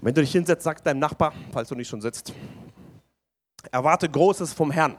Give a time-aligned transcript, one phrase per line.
[0.00, 2.32] Und wenn du dich hinsetzt, sag deinem Nachbar, falls du nicht schon sitzt,
[3.70, 4.96] erwarte Großes vom Herrn.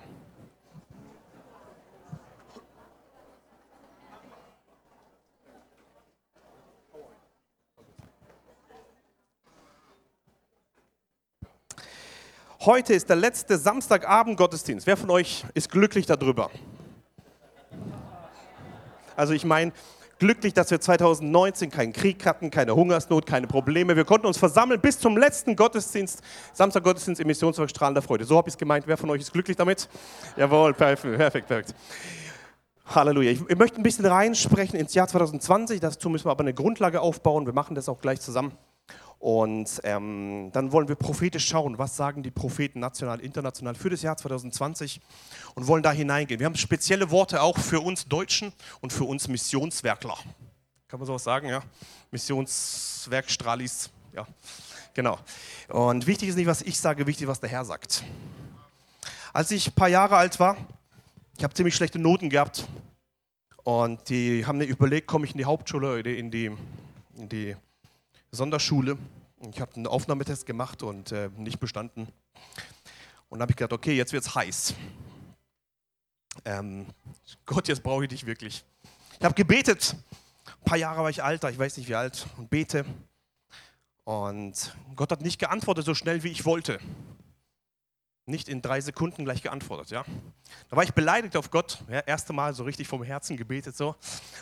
[12.60, 14.86] Heute ist der letzte Samstagabend Gottesdienst.
[14.86, 16.52] Wer von euch ist glücklich darüber?
[19.16, 19.74] Also ich meine,
[20.22, 23.96] glücklich, dass wir 2019 keinen Krieg hatten, keine Hungersnot, keine Probleme.
[23.96, 26.22] Wir konnten uns versammeln bis zum letzten Gottesdienst,
[26.54, 28.24] Samstag Gottesdienst im Missionswerk Strahlender Freude.
[28.24, 28.86] So habe ich es gemeint.
[28.86, 29.90] Wer von euch ist glücklich damit?
[30.38, 31.48] Jawohl, perfekt, perfekt.
[31.48, 31.76] perfekt.
[32.86, 33.32] Halleluja.
[33.32, 35.80] Ich, ich möchte ein bisschen reinsprechen ins Jahr 2020.
[35.80, 37.48] Dazu müssen wir aber eine Grundlage aufbauen.
[37.48, 38.52] Wir machen das auch gleich zusammen.
[39.22, 44.02] Und ähm, dann wollen wir prophetisch schauen, was sagen die Propheten national, international für das
[44.02, 45.00] Jahr 2020
[45.54, 46.40] und wollen da hineingehen.
[46.40, 50.18] Wir haben spezielle Worte auch für uns Deutschen und für uns Missionswerkler.
[50.88, 51.62] Kann man sowas sagen, ja?
[52.10, 54.26] Missionswerkstralis, ja,
[54.96, 55.20] genau.
[55.68, 58.04] Und wichtig ist nicht, was ich sage, wichtig, was der Herr sagt.
[59.34, 60.58] Als ich ein paar Jahre alt war,
[61.38, 62.68] ich habe ziemlich schlechte Noten gehabt
[63.62, 66.52] und die haben mir überlegt, komme ich in die Hauptschule oder in die,
[67.18, 67.56] in die
[68.32, 68.98] Sonderschule.
[69.50, 72.02] Ich habe einen Aufnahmetest gemacht und äh, nicht bestanden.
[73.30, 74.76] Und dann habe ich gedacht, okay, jetzt wird es heiß.
[76.46, 76.86] Ähm,
[77.46, 78.64] Gott, jetzt brauche ich dich wirklich.
[79.18, 79.96] Ich habe gebetet.
[80.46, 82.86] Ein paar Jahre war ich alter, ich weiß nicht wie alt, und bete.
[84.04, 86.80] Und Gott hat nicht geantwortet so schnell, wie ich wollte
[88.26, 89.90] nicht in drei Sekunden gleich geantwortet.
[89.90, 90.06] Ja?
[90.70, 91.84] Da war ich beleidigt auf Gott.
[91.90, 93.76] Ja, erste Mal so richtig vom Herzen gebetet.
[93.76, 93.96] So.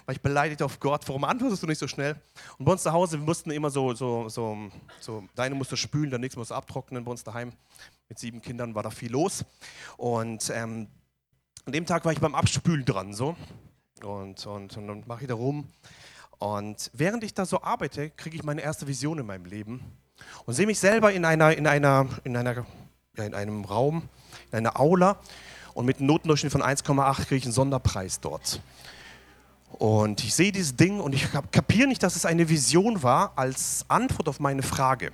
[0.06, 1.08] War ich beleidigt auf Gott.
[1.08, 2.16] Warum antwortest du nicht so schnell?
[2.58, 4.70] Und bei uns zu Hause, wir mussten immer so, so, so,
[5.00, 7.04] so deine musste spülen, der nächste musste abtrocknen.
[7.06, 7.54] Bei uns daheim
[8.10, 9.46] mit sieben Kindern war da viel los.
[9.98, 10.88] Und ähm,
[11.66, 13.14] an dem Tag war ich beim Abspülen dran.
[13.14, 13.36] So.
[14.04, 15.70] Und, und, und dann mache ich da rum.
[16.38, 19.82] Und während ich da so arbeite, kriege ich meine erste Vision in meinem Leben
[20.46, 22.66] und sehe mich selber in einer, in einer, in einer
[23.18, 24.04] in einem Raum,
[24.52, 25.18] in einer Aula
[25.74, 28.62] und mit einem Notendurchschnitt von 1,8 kriege ich einen Sonderpreis dort.
[29.74, 33.86] Und ich sehe dieses Ding und ich kapiere nicht, dass es eine Vision war als
[33.88, 35.12] Antwort auf meine Frage.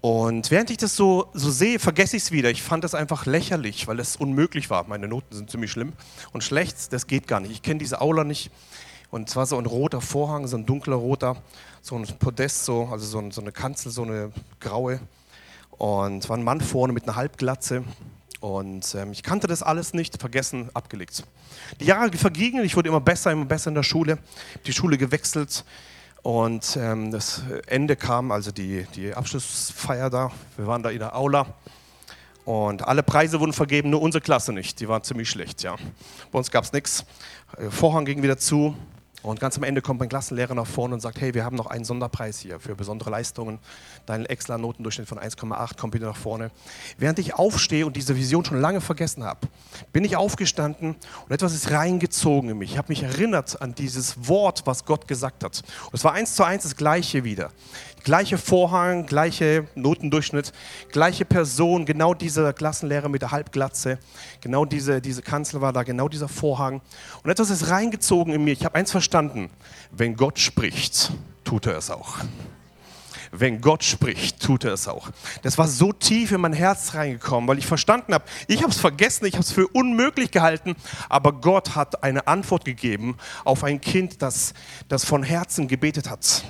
[0.00, 2.48] Und während ich das so, so sehe, vergesse ich es wieder.
[2.50, 4.84] Ich fand das einfach lächerlich, weil es unmöglich war.
[4.88, 5.92] Meine Noten sind ziemlich schlimm
[6.32, 7.50] und schlecht, das geht gar nicht.
[7.50, 8.50] Ich kenne diese Aula nicht.
[9.10, 11.36] Und zwar so ein roter Vorhang, so ein dunkler roter,
[11.82, 15.00] so ein Podest, so, also so, so eine Kanzel, so eine graue.
[15.80, 17.84] Und war ein Mann vorne mit einer Halbglatze.
[18.40, 21.24] Und ähm, ich kannte das alles nicht, vergessen, abgelegt.
[21.80, 24.18] Die Jahre vergingen, ich wurde immer besser, immer besser in der Schule.
[24.66, 25.64] Die Schule gewechselt
[26.22, 30.30] und ähm, das Ende kam, also die, die Abschlussfeier da.
[30.58, 31.46] Wir waren da in der Aula
[32.44, 34.80] und alle Preise wurden vergeben, nur unsere Klasse nicht.
[34.80, 35.76] Die war ziemlich schlecht, ja.
[36.30, 37.06] Bei uns gab es nichts.
[37.70, 38.76] Vorhang ging wieder zu.
[39.22, 41.66] Und ganz am Ende kommt mein Klassenlehrer nach vorne und sagt, hey, wir haben noch
[41.66, 43.58] einen Sonderpreis hier für besondere Leistungen.
[44.06, 46.50] Dein Extra-Notendurchschnitt von 1,8 kommt wieder nach vorne.
[46.96, 49.40] Während ich aufstehe und diese Vision schon lange vergessen habe,
[49.92, 52.72] bin ich aufgestanden und etwas ist reingezogen in mich.
[52.72, 55.62] Ich habe mich erinnert an dieses Wort, was Gott gesagt hat.
[55.86, 57.50] Und es war eins zu eins das Gleiche wieder.
[58.02, 60.52] Gleiche Vorhang, gleiche Notendurchschnitt,
[60.90, 63.98] gleiche Person, genau dieser Klassenlehrer mit der Halbglatze,
[64.40, 66.80] genau diese, diese Kanzel war da, genau dieser Vorhang.
[67.22, 68.52] Und etwas ist reingezogen in mir.
[68.52, 69.50] Ich habe eins verstanden.
[69.90, 71.12] Wenn Gott spricht,
[71.44, 72.18] tut er es auch.
[73.32, 75.10] Wenn Gott spricht, tut er es auch.
[75.42, 78.78] Das war so tief in mein Herz reingekommen, weil ich verstanden habe, ich habe es
[78.78, 80.74] vergessen, ich habe es für unmöglich gehalten,
[81.08, 84.52] aber Gott hat eine Antwort gegeben auf ein Kind, das,
[84.88, 86.44] das von Herzen gebetet hat.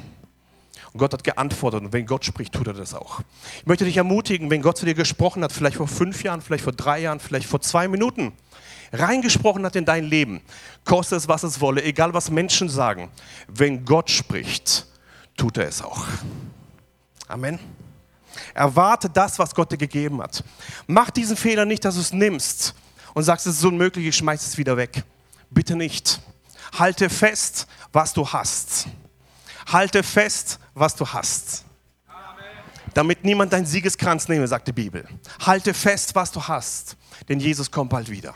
[0.93, 3.21] Und Gott hat geantwortet und wenn Gott spricht, tut er das auch.
[3.59, 6.65] Ich möchte dich ermutigen, wenn Gott zu dir gesprochen hat, vielleicht vor fünf Jahren, vielleicht
[6.65, 8.33] vor drei Jahren, vielleicht vor zwei Minuten,
[8.93, 10.41] reingesprochen hat in dein Leben,
[10.85, 13.09] koste es, was es wolle, egal was Menschen sagen,
[13.47, 14.87] wenn Gott spricht,
[15.37, 16.07] tut er es auch.
[17.29, 17.61] Amen.
[18.55, 20.43] Erwarte das, was Gott dir gegeben hat.
[20.87, 22.75] Mach diesen Fehler nicht, dass du es nimmst
[23.15, 25.05] und sagst, es ist unmöglich, ich schmeiß es wieder weg.
[25.51, 26.21] Bitte nicht.
[26.79, 28.89] Halte fest, was du hast.
[29.67, 31.65] Halte fest, was du hast.
[32.95, 35.07] Damit niemand deinen Siegeskranz nehme, sagt die Bibel.
[35.45, 36.97] Halte fest, was du hast,
[37.29, 38.35] denn Jesus kommt bald wieder.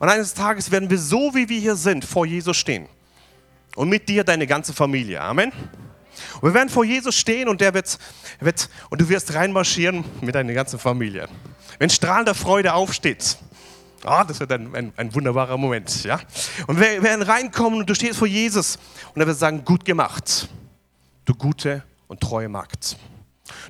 [0.00, 2.86] Und eines Tages werden wir so, wie wir hier sind, vor Jesus stehen.
[3.74, 5.20] Und mit dir deine ganze Familie.
[5.20, 5.52] Amen.
[6.40, 7.98] Und wir werden vor Jesus stehen und der wird,
[8.40, 11.28] wird und du wirst reinmarschieren mit deiner ganzen Familie.
[11.78, 13.38] Wenn strahlender Freude aufsteht,
[14.04, 16.04] Ah, das wird ein, ein, ein, wunderbarer Moment.
[16.04, 16.20] Ja?
[16.68, 18.78] Und wir werden reinkommen und du stehst vor Jesus
[19.12, 20.48] und er wird sagen, gut gemacht,
[21.28, 22.96] du gute und treue Magd.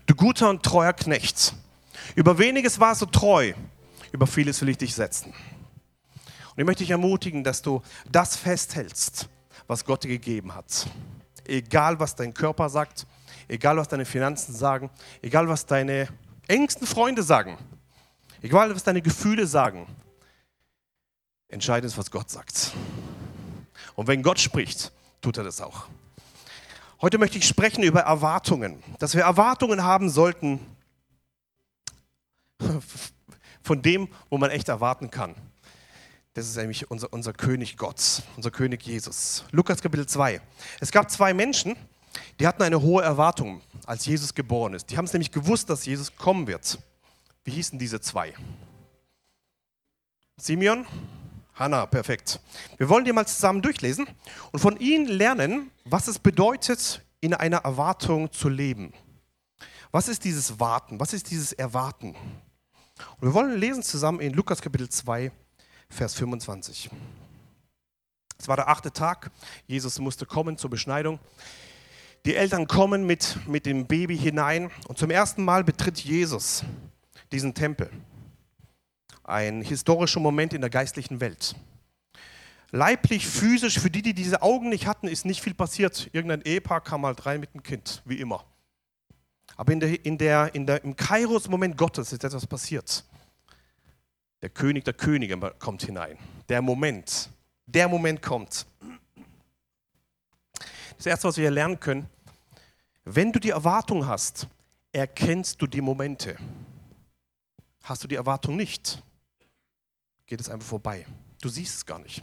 [0.06, 1.54] Du guter und treuer Knecht.
[2.14, 3.52] Über weniges warst du treu,
[4.12, 5.32] über vieles will ich dich setzen.
[5.32, 9.28] Und ich möchte dich ermutigen, dass du das festhältst,
[9.66, 10.86] was Gott dir gegeben hat.
[11.46, 13.06] egal was dein Körper sagt,
[13.48, 14.90] egal was deine Finanzen sagen,
[15.22, 16.08] egal was deine
[16.46, 17.56] engsten Freunde sagen,
[18.42, 19.86] egal was deine Gefühle sagen.
[21.48, 22.72] Entscheidend ist, was Gott sagt.
[23.94, 25.88] Und wenn Gott spricht, tut er das auch.
[27.00, 30.58] Heute möchte ich sprechen über Erwartungen, dass wir Erwartungen haben sollten
[33.62, 35.36] von dem, wo man echt erwarten kann.
[36.34, 39.44] Das ist nämlich unser, unser König Gott, unser König Jesus.
[39.52, 40.40] Lukas Kapitel 2.
[40.80, 41.76] Es gab zwei Menschen,
[42.40, 44.90] die hatten eine hohe Erwartung, als Jesus geboren ist.
[44.90, 46.80] Die haben es nämlich gewusst, dass Jesus kommen wird.
[47.44, 48.34] Wie hießen diese zwei?
[50.36, 50.84] Simeon,
[51.58, 52.38] Hannah, perfekt.
[52.76, 54.06] Wir wollen die mal zusammen durchlesen
[54.52, 58.92] und von ihnen lernen, was es bedeutet, in einer Erwartung zu leben.
[59.90, 61.00] Was ist dieses Warten?
[61.00, 62.14] Was ist dieses Erwarten?
[63.16, 65.32] Und wir wollen lesen zusammen in Lukas Kapitel 2,
[65.88, 66.90] Vers 25.
[68.38, 69.32] Es war der achte Tag.
[69.66, 71.18] Jesus musste kommen zur Beschneidung.
[72.24, 76.62] Die Eltern kommen mit, mit dem Baby hinein und zum ersten Mal betritt Jesus
[77.32, 77.90] diesen Tempel.
[79.28, 81.54] Ein historischer Moment in der geistlichen Welt.
[82.70, 86.08] Leiblich, physisch, für die, die diese Augen nicht hatten, ist nicht viel passiert.
[86.12, 88.46] Irgendein Ehepaar kam mal rein mit dem Kind, wie immer.
[89.54, 93.04] Aber in der, in der, in der, im Kairos-Moment Gottes ist etwas passiert.
[94.40, 96.16] Der König der Könige kommt hinein.
[96.48, 97.28] Der Moment.
[97.66, 98.66] Der Moment kommt.
[100.96, 102.08] Das Erste, was wir hier lernen können,
[103.04, 104.48] wenn du die Erwartung hast,
[104.90, 106.38] erkennst du die Momente.
[107.82, 109.02] Hast du die Erwartung nicht,
[110.28, 111.06] geht es einfach vorbei.
[111.40, 112.22] Du siehst es gar nicht.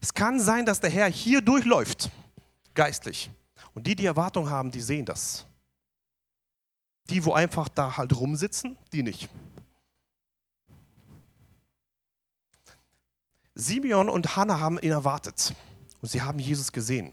[0.00, 2.10] Es kann sein, dass der Herr hier durchläuft,
[2.74, 3.30] geistlich.
[3.74, 5.46] Und die, die Erwartung haben, die sehen das.
[7.10, 9.28] Die, wo einfach da halt rumsitzen, die nicht.
[13.54, 15.54] Simeon und Hannah haben ihn erwartet
[16.00, 17.12] und sie haben Jesus gesehen.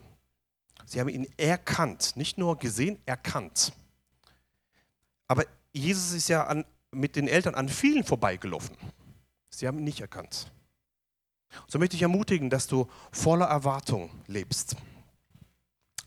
[0.86, 3.74] Sie haben ihn erkannt, nicht nur gesehen, erkannt.
[5.28, 8.76] Aber Jesus ist ja an, mit den Eltern an vielen vorbeigelaufen.
[9.50, 10.52] Sie haben ihn nicht erkannt.
[11.68, 14.76] So möchte ich ermutigen, dass du voller Erwartung lebst.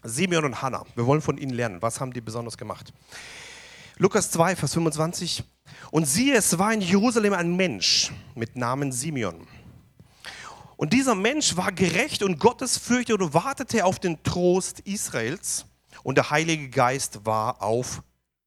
[0.02, 1.82] Simeon und Hannah, wir wollen von ihnen lernen.
[1.82, 2.92] Was haben die besonders gemacht?
[3.96, 5.44] Lukas 2, Vers 25.
[5.90, 9.46] Und siehe, es war in Jerusalem ein Mensch mit Namen Simeon.
[10.76, 15.66] Und dieser Mensch war gerecht und gottesfürchtig und wartete auf den Trost Israels.
[16.02, 18.02] Und der Heilige Geist war auf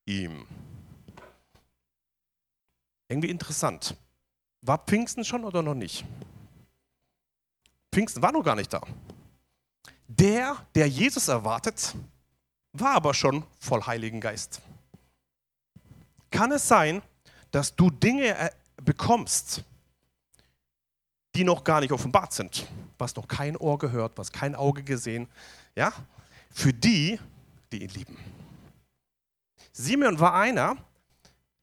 [0.06, 0.46] ihm.
[3.10, 3.96] Irgendwie interessant.
[4.62, 6.06] War Pfingsten schon oder noch nicht?
[7.94, 8.82] Pfingsten war noch gar nicht da.
[10.08, 11.96] Der, der Jesus erwartet,
[12.74, 14.62] war aber schon voll Heiligen Geist.
[16.32, 17.02] Kann es sein,
[17.52, 18.50] dass du Dinge äh,
[18.84, 19.64] bekommst,
[21.36, 22.68] die noch gar nicht offenbart sind,
[22.98, 25.28] was noch kein Ohr gehört, was kein Auge gesehen,
[25.76, 25.94] ja,
[26.52, 27.20] für die,
[27.72, 28.18] die ihn lieben.
[29.72, 30.78] Simeon war einer,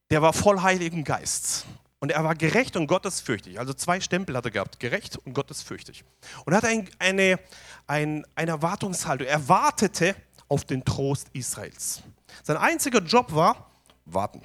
[0.09, 1.65] der war voll Heiligen Geist.
[1.99, 3.59] Und er war gerecht und gottesfürchtig.
[3.59, 6.03] Also zwei Stempel hat er gehabt, gerecht und gottesfürchtig.
[6.45, 7.39] Und er hatte ein, eine,
[7.87, 9.27] ein, eine Erwartungshaltung.
[9.27, 10.15] Er wartete
[10.47, 12.03] auf den Trost Israels.
[12.43, 13.71] Sein einziger Job war
[14.05, 14.41] warten.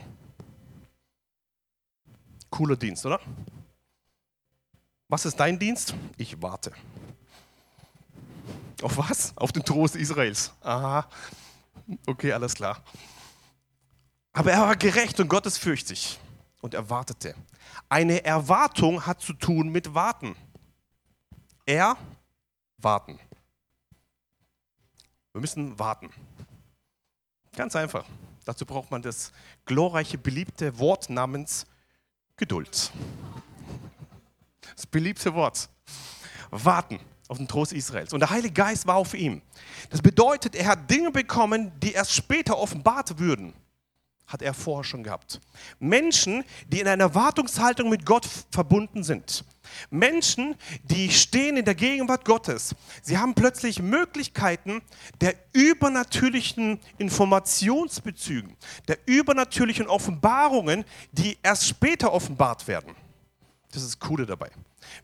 [2.48, 3.20] Cooler Dienst, oder?
[5.08, 5.94] Was ist dein Dienst?
[6.16, 6.72] Ich warte.
[8.82, 9.36] Auf was?
[9.36, 10.52] Auf den Trost Israels.
[10.62, 11.06] Aha.
[12.06, 12.82] Okay, alles klar.
[14.32, 16.18] Aber er war gerecht und gottesfürchtig
[16.60, 17.34] und erwartete.
[17.88, 20.36] Eine Erwartung hat zu tun mit Warten.
[21.66, 21.96] Er
[22.78, 23.18] warten.
[25.32, 26.10] Wir müssen warten.
[27.56, 28.04] Ganz einfach.
[28.44, 29.32] Dazu braucht man das
[29.64, 31.66] glorreiche, beliebte Wort namens
[32.36, 32.90] Geduld.
[34.74, 35.68] Das beliebte Wort.
[36.50, 38.12] Warten auf den Trost Israels.
[38.12, 39.42] Und der Heilige Geist war auf ihm.
[39.90, 43.54] Das bedeutet, er hat Dinge bekommen, die erst später offenbart würden
[44.30, 45.40] hat er vorher schon gehabt.
[45.80, 49.44] Menschen, die in einer Erwartungshaltung mit Gott verbunden sind.
[49.90, 52.74] Menschen, die stehen in der Gegenwart Gottes.
[53.02, 54.82] Sie haben plötzlich Möglichkeiten
[55.20, 58.56] der übernatürlichen Informationsbezügen,
[58.86, 62.94] der übernatürlichen Offenbarungen, die erst später offenbart werden.
[63.72, 64.50] Das ist das Coole dabei.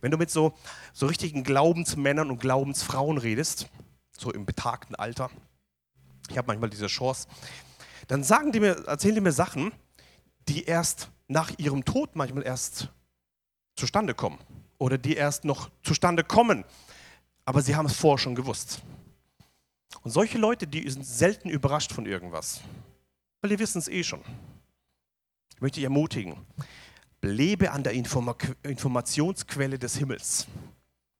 [0.00, 0.54] Wenn du mit so,
[0.92, 3.68] so richtigen Glaubensmännern und Glaubensfrauen redest,
[4.16, 5.30] so im betagten Alter,
[6.28, 7.28] ich habe manchmal diese Chance,
[8.06, 9.72] dann sagen die mir, erzählen die mir Sachen,
[10.48, 12.88] die erst nach ihrem Tod manchmal erst
[13.74, 14.38] zustande kommen
[14.78, 16.64] oder die erst noch zustande kommen.
[17.44, 18.82] Aber sie haben es vorher schon gewusst.
[20.02, 22.60] Und solche Leute, die sind selten überrascht von irgendwas,
[23.40, 24.20] weil die wissen es eh schon.
[25.54, 26.36] Ich möchte dich ermutigen,
[27.22, 30.46] lebe an der Informa Informationsquelle des Himmels.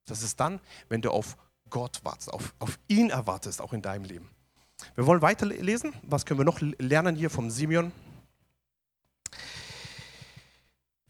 [0.04, 1.36] Das ist dann, wenn du auf
[1.68, 4.30] Gott wartest, auf, auf ihn erwartest, auch in deinem Leben.
[4.94, 5.92] Wir wollen weiterlesen.
[6.02, 7.92] Was können wir noch lernen hier vom Simeon?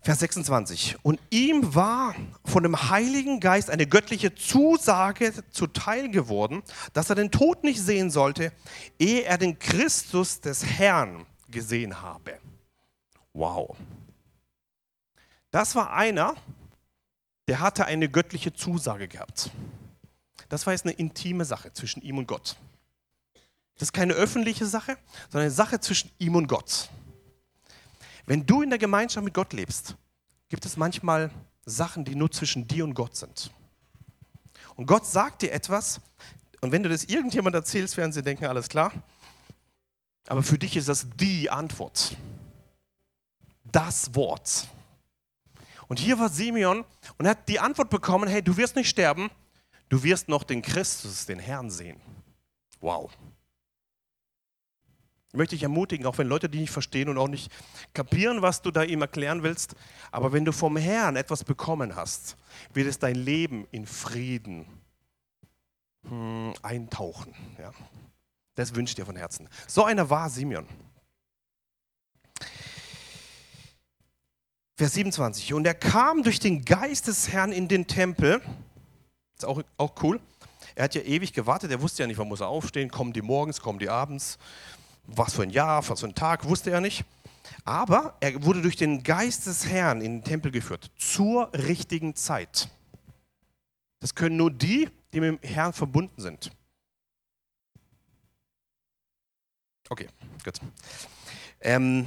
[0.06, 0.96] Vers 26.
[1.02, 2.14] Und ihm war
[2.44, 8.12] von dem Heiligen Geist eine göttliche Zusage zuteil geworden, dass er den Tod nicht sehen
[8.12, 8.52] sollte,
[9.00, 12.38] ehe er den Christus des Herrn gesehen habe.
[13.32, 13.76] Wow.
[15.50, 16.36] Das war einer,
[17.48, 19.50] der hatte eine göttliche Zusage gehabt.
[20.48, 22.56] Das war jetzt eine intime Sache zwischen ihm und Gott.
[23.76, 24.96] Das ist keine öffentliche Sache,
[25.30, 26.90] sondern eine Sache zwischen ihm und Gott.
[28.24, 29.96] Wenn du in der Gemeinschaft mit Gott lebst,
[30.48, 31.30] gibt es manchmal
[31.64, 33.50] Sachen, die nur zwischen dir und Gott sind.
[34.76, 36.00] Und Gott sagt dir etwas,
[36.60, 38.92] und wenn du das irgendjemand erzählst, werden sie denken, alles klar.
[40.26, 42.16] Aber für dich ist das die Antwort.
[43.64, 44.66] Das Wort.
[45.88, 46.84] Und hier war Simeon
[47.18, 49.30] und hat die Antwort bekommen, hey, du wirst nicht sterben,
[49.88, 52.00] du wirst noch den Christus, den Herrn sehen.
[52.80, 53.10] Wow.
[55.36, 57.52] Ich möchte dich ermutigen, auch wenn Leute die nicht verstehen und auch nicht
[57.92, 59.76] kapieren, was du da ihm erklären willst,
[60.10, 62.38] aber wenn du vom Herrn etwas bekommen hast,
[62.72, 64.64] wird es dein Leben in Frieden
[66.08, 67.34] hm, eintauchen.
[67.58, 67.70] Ja.
[68.54, 69.46] Das wünsche ich dir von Herzen.
[69.66, 70.66] So einer war Simeon.
[74.78, 75.52] Vers 27.
[75.52, 78.40] Und er kam durch den Geist des Herrn in den Tempel.
[79.36, 80.18] Ist auch, auch cool.
[80.74, 81.70] Er hat ja ewig gewartet.
[81.70, 82.90] Er wusste ja nicht, wann muss er aufstehen.
[82.90, 84.38] Kommen die morgens, kommen die abends.
[85.06, 87.04] Was für ein Jahr, was für ein Tag, wusste er nicht.
[87.64, 90.90] Aber er wurde durch den Geist des Herrn in den Tempel geführt.
[90.96, 92.68] Zur richtigen Zeit.
[94.00, 96.50] Das können nur die, die mit dem Herrn verbunden sind.
[99.88, 100.08] Okay,
[100.44, 100.60] gut.
[101.60, 102.06] Ähm,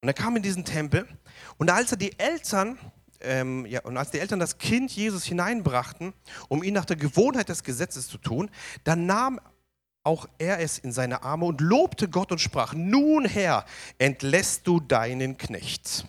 [0.00, 1.08] und er kam in diesen Tempel
[1.56, 2.78] und als er die Eltern,
[3.20, 6.12] ähm, ja, und als die Eltern das Kind Jesus hineinbrachten,
[6.48, 8.50] um ihn nach der Gewohnheit des Gesetzes zu tun,
[8.84, 9.40] dann nahm
[10.04, 13.64] auch er es in seine Arme und lobte Gott und sprach, nun Herr,
[13.98, 16.06] entlässt du deinen Knecht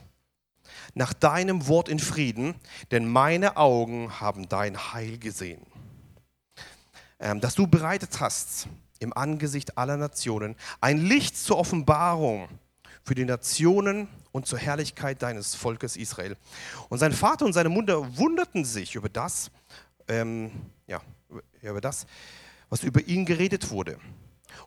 [0.96, 2.56] nach deinem Wort in Frieden,
[2.92, 5.62] denn meine Augen haben dein Heil gesehen
[7.20, 8.68] ähm, das du bereitet hast
[9.00, 12.50] im Angesicht aller Nationen, ein Licht zur Offenbarung
[13.04, 16.38] für die Nationen und zur Herrlichkeit deines Volkes Israel.
[16.90, 19.52] Und sein Vater und seine Mutter wunderten sich über das,
[20.08, 20.52] ähm,
[20.88, 21.02] ja,
[21.62, 22.06] über das,
[22.70, 24.00] was über ihn geredet wurde.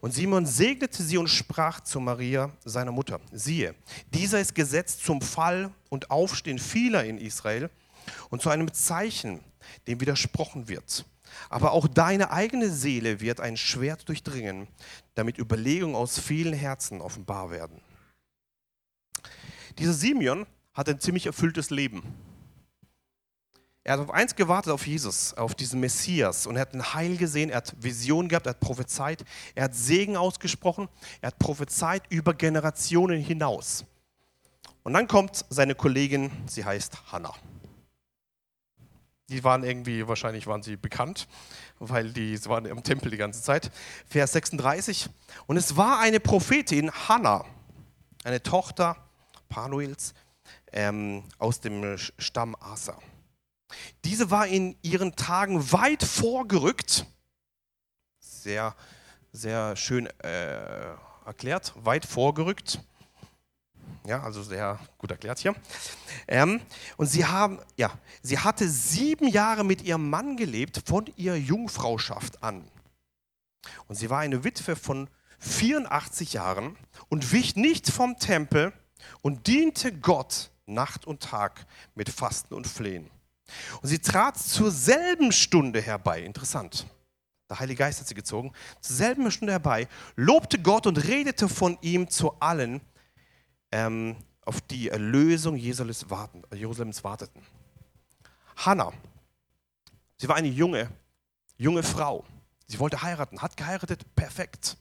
[0.00, 3.74] Und Simon segnete sie und sprach zu Maria, seiner Mutter, siehe,
[4.12, 7.70] dieser ist gesetzt zum Fall und Aufstehen vieler in Israel
[8.30, 9.40] und zu einem Zeichen,
[9.86, 11.04] dem widersprochen wird.
[11.48, 14.68] Aber auch deine eigene Seele wird ein Schwert durchdringen,
[15.14, 17.80] damit Überlegungen aus vielen Herzen offenbar werden.
[19.78, 22.02] Dieser Simeon hat ein ziemlich erfülltes Leben.
[23.84, 26.46] Er hat auf eins gewartet, auf Jesus, auf diesen Messias.
[26.46, 29.24] Und er hat ein Heil gesehen, er hat Vision gehabt, er hat prophezeit,
[29.54, 30.88] er hat Segen ausgesprochen,
[31.20, 33.84] er hat prophezeit über Generationen hinaus.
[34.84, 37.34] Und dann kommt seine Kollegin, sie heißt Hannah
[39.32, 41.26] die waren irgendwie, wahrscheinlich waren sie bekannt,
[41.78, 43.70] weil die waren im Tempel die ganze Zeit.
[44.06, 45.08] Vers 36.
[45.46, 47.44] Und es war eine Prophetin, Hannah,
[48.24, 48.96] eine Tochter
[49.52, 50.14] Panuels
[50.72, 52.98] ähm, aus dem Stamm Asa.
[54.04, 57.06] Diese war in ihren Tagen weit vorgerückt,
[58.18, 58.74] sehr,
[59.30, 60.94] sehr schön äh,
[61.24, 62.80] erklärt, weit vorgerückt
[64.06, 65.54] ja, also sehr gut erklärt hier.
[66.26, 66.60] Ähm,
[66.96, 67.92] und sie, haben, ja,
[68.22, 72.68] sie hatte sieben Jahre mit ihrem Mann gelebt, von ihrer Jungfrauschaft an.
[73.86, 76.76] Und sie war eine Witwe von 84 Jahren
[77.08, 78.72] und wich nicht vom Tempel
[79.20, 83.10] und diente Gott Nacht und Tag mit Fasten und Flehen.
[83.80, 86.86] Und sie trat zur selben Stunde herbei, interessant.
[87.50, 91.76] Der Heilige Geist hat sie gezogen, zur selben Stunde herbei, lobte Gott und redete von
[91.82, 92.80] ihm zu allen,
[93.70, 97.42] ähm, auf die Erlösung Jerusalems, warteten.
[98.56, 98.92] Hannah,
[100.16, 100.88] sie war eine junge,
[101.56, 102.24] junge Frau.
[102.66, 104.78] Sie wollte heiraten, hat geheiratet, perfekt.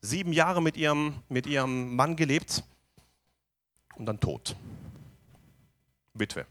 [0.00, 2.62] Sieben Jahre mit ihrem, mit ihrem Mann gelebt
[4.02, 4.56] und dann tot.
[6.14, 6.44] Witwe.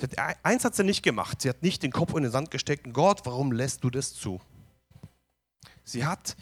[0.00, 1.42] Hat, eins hat sie nicht gemacht.
[1.42, 2.92] Sie hat nicht den Kopf in den Sand gesteckt.
[2.94, 4.40] Gott, warum lässt du das zu?
[5.84, 6.34] Sie hat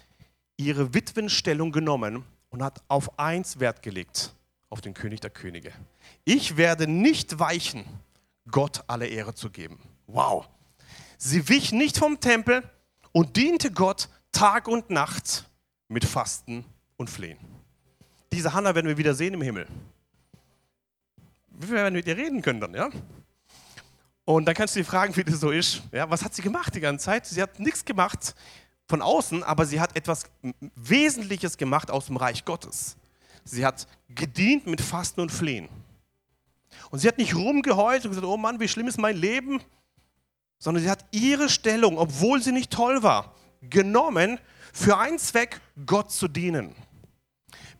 [0.57, 4.35] ihre Witwenstellung genommen und hat auf eins Wert gelegt,
[4.71, 5.73] auf den König der Könige.
[6.25, 7.85] Ich werde nicht weichen,
[8.50, 9.81] Gott alle Ehre zu geben.
[10.07, 10.49] Wow.
[11.19, 12.62] Sie wich nicht vom Tempel
[13.11, 15.49] und diente Gott Tag und Nacht
[15.88, 16.64] mit Fasten
[16.97, 17.56] und Flehen.
[18.37, 19.66] Diese Hannah werden wir wieder sehen im Himmel.
[21.49, 22.90] Wir werden mit ihr reden können dann, ja?
[24.26, 25.81] Und dann kannst du dich fragen, wie das so ist.
[25.90, 27.25] Ja, was hat sie gemacht die ganze Zeit?
[27.25, 28.35] Sie hat nichts gemacht
[28.88, 30.25] von außen, aber sie hat etwas
[30.75, 32.99] Wesentliches gemacht aus dem Reich Gottes.
[33.43, 35.71] Sie hat gedient mit Fasten und Flehen.
[36.90, 39.62] Und sie hat nicht rumgeheult und gesagt, oh Mann, wie schlimm ist mein Leben,
[40.59, 44.38] sondern sie hat ihre Stellung, obwohl sie nicht toll war, genommen
[44.75, 46.75] für einen Zweck, Gott zu dienen.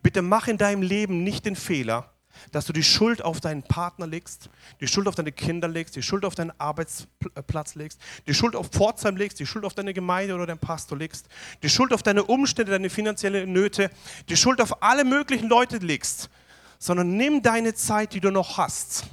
[0.07, 2.13] Bitte mach in deinem Leben nicht den Fehler,
[2.53, 6.03] dass du die Schuld auf deinen Partner legst, die Schuld auf deine Kinder legst, die
[6.03, 10.37] Schuld auf deinen Arbeitsplatz legst, die Schuld auf Pforzheim legst, die Schuld auf deine Gemeinde
[10.37, 11.27] oder deinen Pastor legst,
[11.65, 13.91] die Schuld auf deine Umstände, deine finanziellen Nöte,
[14.29, 16.31] die Schuld auf alle möglichen Leute legst,
[16.79, 19.07] sondern nimm deine Zeit, die du noch hast,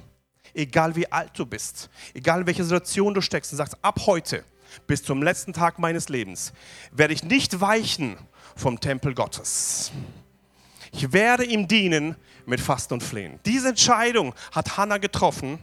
[0.54, 4.44] egal wie alt du bist, egal in welcher Situation du steckst und sagst, ab heute
[4.86, 6.54] bis zum letzten Tag meines Lebens
[6.92, 8.16] werde ich nicht weichen
[8.56, 9.92] vom Tempel Gottes.
[10.94, 13.40] Ich werde ihm dienen mit Fasten und Flehen.
[13.46, 15.58] Diese Entscheidung hat Hannah getroffen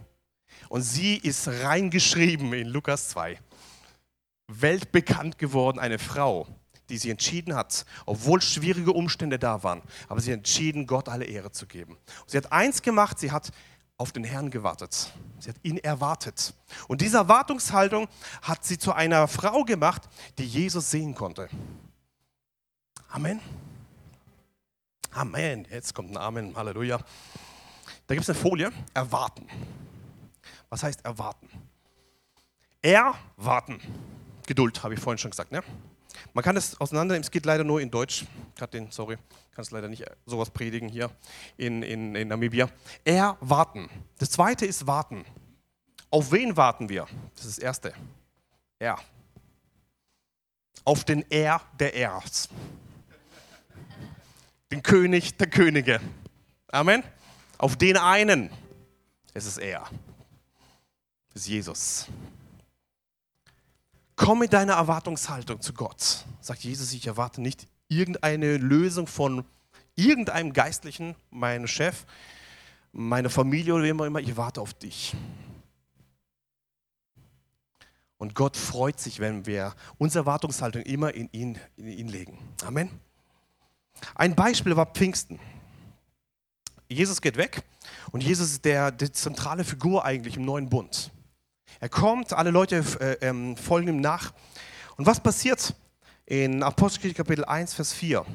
[0.69, 3.39] und sie ist reingeschrieben in Lukas 2.
[4.49, 6.49] Weltbekannt geworden, eine Frau,
[6.89, 11.53] die sich entschieden hat, obwohl schwierige Umstände da waren, aber sie entschieden, Gott alle Ehre
[11.53, 11.97] zu geben.
[12.23, 13.53] Und sie hat eins gemacht, sie hat
[13.99, 15.13] auf den Herrn gewartet.
[15.39, 16.55] Sie hat ihn erwartet.
[16.89, 18.09] Und diese Erwartungshaltung
[18.43, 20.09] hat sie zu einer Frau gemacht,
[20.39, 21.49] die Jesus sehen konnte.
[23.09, 23.41] Amen.
[25.13, 25.67] Amen.
[25.71, 26.57] Jetzt kommt ein Amen.
[26.57, 26.99] Halleluja.
[28.07, 28.71] Da gibt es eine Folie.
[28.95, 29.47] Erwarten.
[30.69, 31.49] Was heißt erwarten?
[32.83, 33.81] Erwarten.
[34.47, 35.53] Geduld, habe ich vorhin schon gesagt.
[35.53, 35.63] Ne?
[36.33, 38.25] Man kann es auseinandernehmen, es geht leider nur in Deutsch.
[38.73, 39.17] Den, sorry,
[39.53, 41.11] kann es leider nicht sowas predigen hier
[41.57, 42.69] in, in, in Namibia.
[43.05, 43.89] Erwarten.
[44.19, 45.25] Das zweite ist warten.
[46.11, 47.07] Auf wen warten wir?
[47.35, 47.93] Das ist das erste.
[48.79, 48.99] Er.
[50.85, 52.49] Auf den Er der Ers
[54.71, 56.01] den König der Könige.
[56.69, 57.03] Amen.
[57.59, 58.51] Auf den einen
[59.35, 59.89] ist es er.
[61.35, 62.07] Es ist Jesus.
[64.17, 66.25] Komm mit deiner Erwartungshaltung zu Gott.
[66.41, 69.45] Sagt Jesus, ich erwarte nicht irgendeine Lösung von
[69.97, 72.05] irgendeinem Geistlichen, meinem Chef,
[72.93, 74.21] meiner Familie oder wem auch immer.
[74.21, 75.15] Ich warte auf dich.
[78.19, 82.39] Und Gott freut sich, wenn wir unsere Erwartungshaltung immer in ihn, in ihn legen.
[82.63, 82.91] Amen.
[84.15, 85.39] Ein Beispiel war Pfingsten.
[86.89, 87.63] Jesus geht weg
[88.11, 91.11] und Jesus ist der, die zentrale Figur eigentlich im neuen Bund.
[91.79, 94.33] Er kommt, alle Leute äh, ähm, folgen ihm nach.
[94.97, 95.75] Und was passiert
[96.27, 98.27] in Apostelgeschichte Kapitel 1, Vers 4?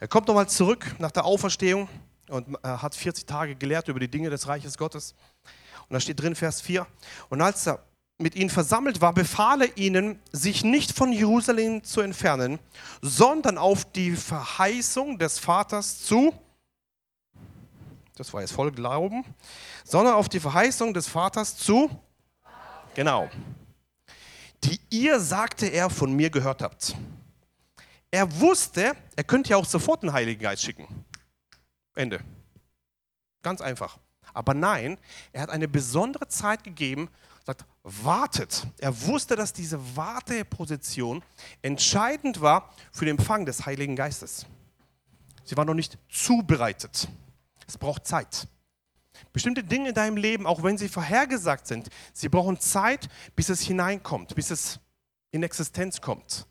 [0.00, 1.88] Er kommt nochmal zurück nach der Auferstehung
[2.28, 5.14] und äh, hat 40 Tage gelehrt über die Dinge des Reiches Gottes.
[5.88, 6.86] Und da steht drin, Vers 4.
[7.28, 7.82] Und als er
[8.20, 12.58] mit ihnen versammelt war, befahl er ihnen, sich nicht von Jerusalem zu entfernen,
[13.00, 16.34] sondern auf die Verheißung des Vaters zu,
[18.16, 19.24] das war jetzt voll Glauben,
[19.84, 21.90] sondern auf die Verheißung des Vaters zu,
[22.94, 23.30] genau,
[24.64, 26.94] die ihr, sagte er, von mir gehört habt.
[28.10, 30.86] Er wusste, er könnte ja auch sofort den Heiligen Geist schicken.
[31.94, 32.20] Ende.
[33.42, 33.98] Ganz einfach.
[34.34, 34.98] Aber nein,
[35.32, 37.08] er hat eine besondere Zeit gegeben,
[37.44, 38.66] sagt, wartet.
[38.78, 41.22] Er wusste, dass diese Warteposition
[41.62, 44.46] entscheidend war für den Empfang des Heiligen Geistes.
[45.44, 47.08] Sie war noch nicht zubereitet.
[47.66, 48.46] Es braucht Zeit.
[49.32, 53.60] Bestimmte Dinge in deinem Leben, auch wenn sie vorhergesagt sind, sie brauchen Zeit, bis es
[53.60, 54.80] hineinkommt, bis es
[55.30, 56.46] in Existenz kommt.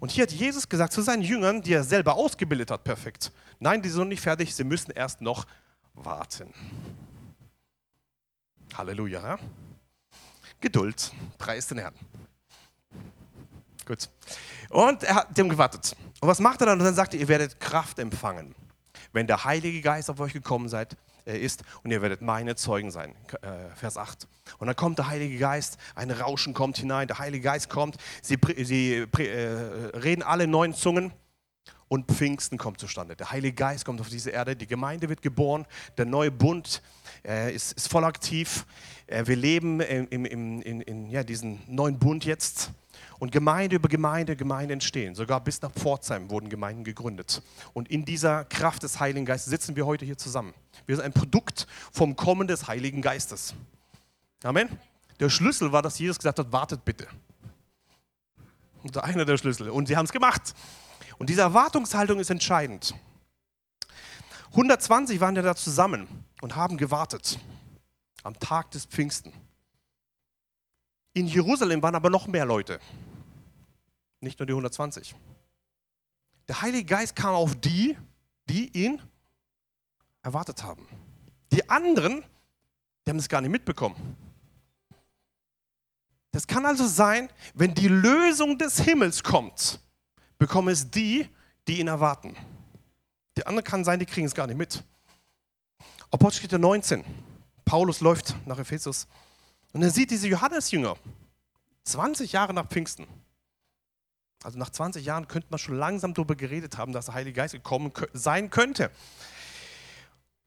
[0.00, 3.32] Und hier hat Jesus gesagt zu seinen Jüngern, die er selber ausgebildet hat, perfekt.
[3.58, 5.46] Nein, die sind noch nicht fertig, sie müssen erst noch
[5.94, 6.52] warten.
[8.76, 9.20] Halleluja.
[9.20, 9.38] Ja?
[10.60, 11.94] Geduld, preis den Herrn.
[13.86, 14.08] Gut.
[14.68, 15.96] Und er hat dem gewartet.
[16.20, 16.78] Und was macht er dann?
[16.78, 18.54] Und dann sagt er, ihr werdet Kraft empfangen,
[19.12, 20.96] wenn der Heilige Geist auf euch gekommen seid,
[21.26, 23.14] äh, ist und ihr werdet meine Zeugen sein.
[23.42, 24.26] Äh, Vers 8.
[24.58, 28.38] Und dann kommt der Heilige Geist, ein Rauschen kommt hinein, der Heilige Geist kommt, sie,
[28.58, 29.06] sie äh,
[29.96, 31.12] reden alle neuen Zungen
[31.88, 33.16] und Pfingsten kommt zustande.
[33.16, 35.66] Der Heilige Geist kommt auf diese Erde, die Gemeinde wird geboren,
[35.98, 36.82] der neue Bund
[37.26, 38.64] äh, ist, ist, voll aktiv.
[39.10, 42.70] Äh, wir leben im, im, in, in ja, diesen neuen Bund jetzt.
[43.18, 45.14] Und Gemeinde über Gemeinde, Gemeinde entstehen.
[45.14, 47.42] Sogar bis nach Pforzheim wurden Gemeinden gegründet.
[47.74, 50.54] Und in dieser Kraft des Heiligen Geistes sitzen wir heute hier zusammen.
[50.86, 53.54] Wir sind ein Produkt vom Kommen des Heiligen Geistes.
[54.42, 54.70] Amen.
[55.18, 57.06] Der Schlüssel war, dass Jesus gesagt hat, wartet bitte.
[58.84, 59.68] Ist einer der Schlüssel.
[59.68, 60.54] Und sie haben es gemacht.
[61.18, 62.94] Und diese Erwartungshaltung ist entscheidend.
[64.52, 66.08] 120 waren ja da zusammen
[66.40, 67.38] und haben gewartet
[68.22, 69.32] am Tag des Pfingsten.
[71.12, 72.80] In Jerusalem waren aber noch mehr Leute,
[74.20, 75.14] nicht nur die 120.
[76.48, 77.96] Der Heilige Geist kam auf die,
[78.48, 79.00] die ihn
[80.22, 80.86] erwartet haben.
[81.52, 82.24] Die anderen
[83.04, 84.16] Die haben es gar nicht mitbekommen.
[86.32, 89.80] Das kann also sein, wenn die Lösung des Himmels kommt,
[90.38, 91.28] bekommen es die,
[91.66, 92.36] die ihn erwarten.
[93.36, 94.84] Die anderen kann sein, die kriegen es gar nicht mit.
[96.10, 97.04] Apostelgeschichte 19.
[97.70, 99.06] Paulus läuft nach Ephesus
[99.72, 100.96] und er sieht diese Johannesjünger
[101.84, 103.06] 20 Jahre nach Pfingsten.
[104.42, 107.54] Also nach 20 Jahren könnte man schon langsam darüber geredet haben, dass der Heilige Geist
[107.54, 108.90] gekommen sein könnte.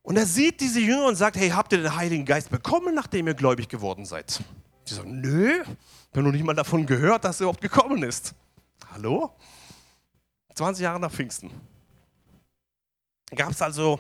[0.02, 3.26] Und er sieht diese Jünger und sagt, hey, habt ihr den Heiligen Geist bekommen, nachdem
[3.28, 4.44] ihr gläubig geworden seid?
[4.90, 5.68] Die sagen, nö, ich
[6.12, 8.36] habe noch nicht mal davon gehört, dass er überhaupt gekommen ist.
[8.92, 9.34] Hallo?
[10.56, 11.52] 20 Jahre nach Pfingsten.
[13.34, 13.98] Gab es also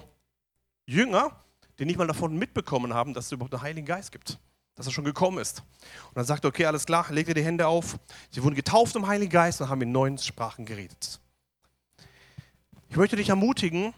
[0.86, 1.42] Jünger,
[1.84, 4.39] die nicht mal davon mitbekommen haben, dass es überhaupt einen Heiligen Geist gibt,
[4.76, 5.63] dass er schon gekommen ist.
[6.08, 8.00] Und dann sagt er, okay, alles klar, legt ihr die Hände auf.
[8.32, 11.19] Sie wurden getauft im Heiligen Geist und haben in neuen Sprachen geredet.
[12.88, 13.93] Ich möchte dich ermutigen,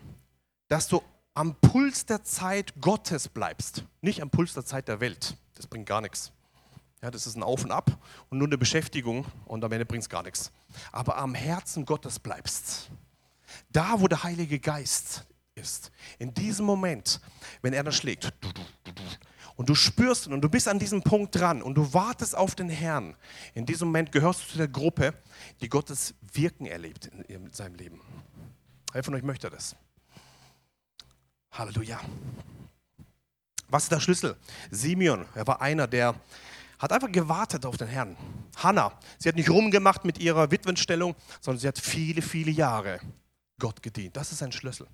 [0.67, 1.03] dass du
[1.35, 5.37] am Puls der Zeit Gottes bleibst, nicht am Puls der Zeit der Welt.
[5.53, 6.31] Das bringt gar nichts.
[7.03, 7.99] Ja, das ist ein Auf und Ab
[8.31, 10.51] und nur eine Beschäftigung und am Ende bringt es gar nichts.
[10.91, 12.89] Aber am Herzen Gottes bleibst.
[13.69, 17.21] Da, wo der Heilige Geist ist, in diesem Moment,
[17.61, 18.33] wenn er das schlägt,
[19.55, 22.69] und du spürst und du bist an diesem Punkt dran und du wartest auf den
[22.69, 23.15] Herrn,
[23.53, 25.13] in diesem Moment gehörst du zu der Gruppe,
[25.61, 28.01] die Gottes Wirken erlebt in seinem Leben.
[28.91, 29.75] Wer von euch möchte das?
[31.51, 32.01] Halleluja.
[33.69, 34.35] Was ist der Schlüssel?
[34.71, 36.15] Simeon, er war einer, der
[36.79, 38.17] hat einfach gewartet auf den Herrn.
[38.57, 42.99] Hannah, sie hat nicht rumgemacht mit ihrer Witwenstellung, sondern sie hat viele, viele Jahre
[43.57, 44.17] Gott gedient.
[44.17, 44.87] Das ist ein Schlüssel.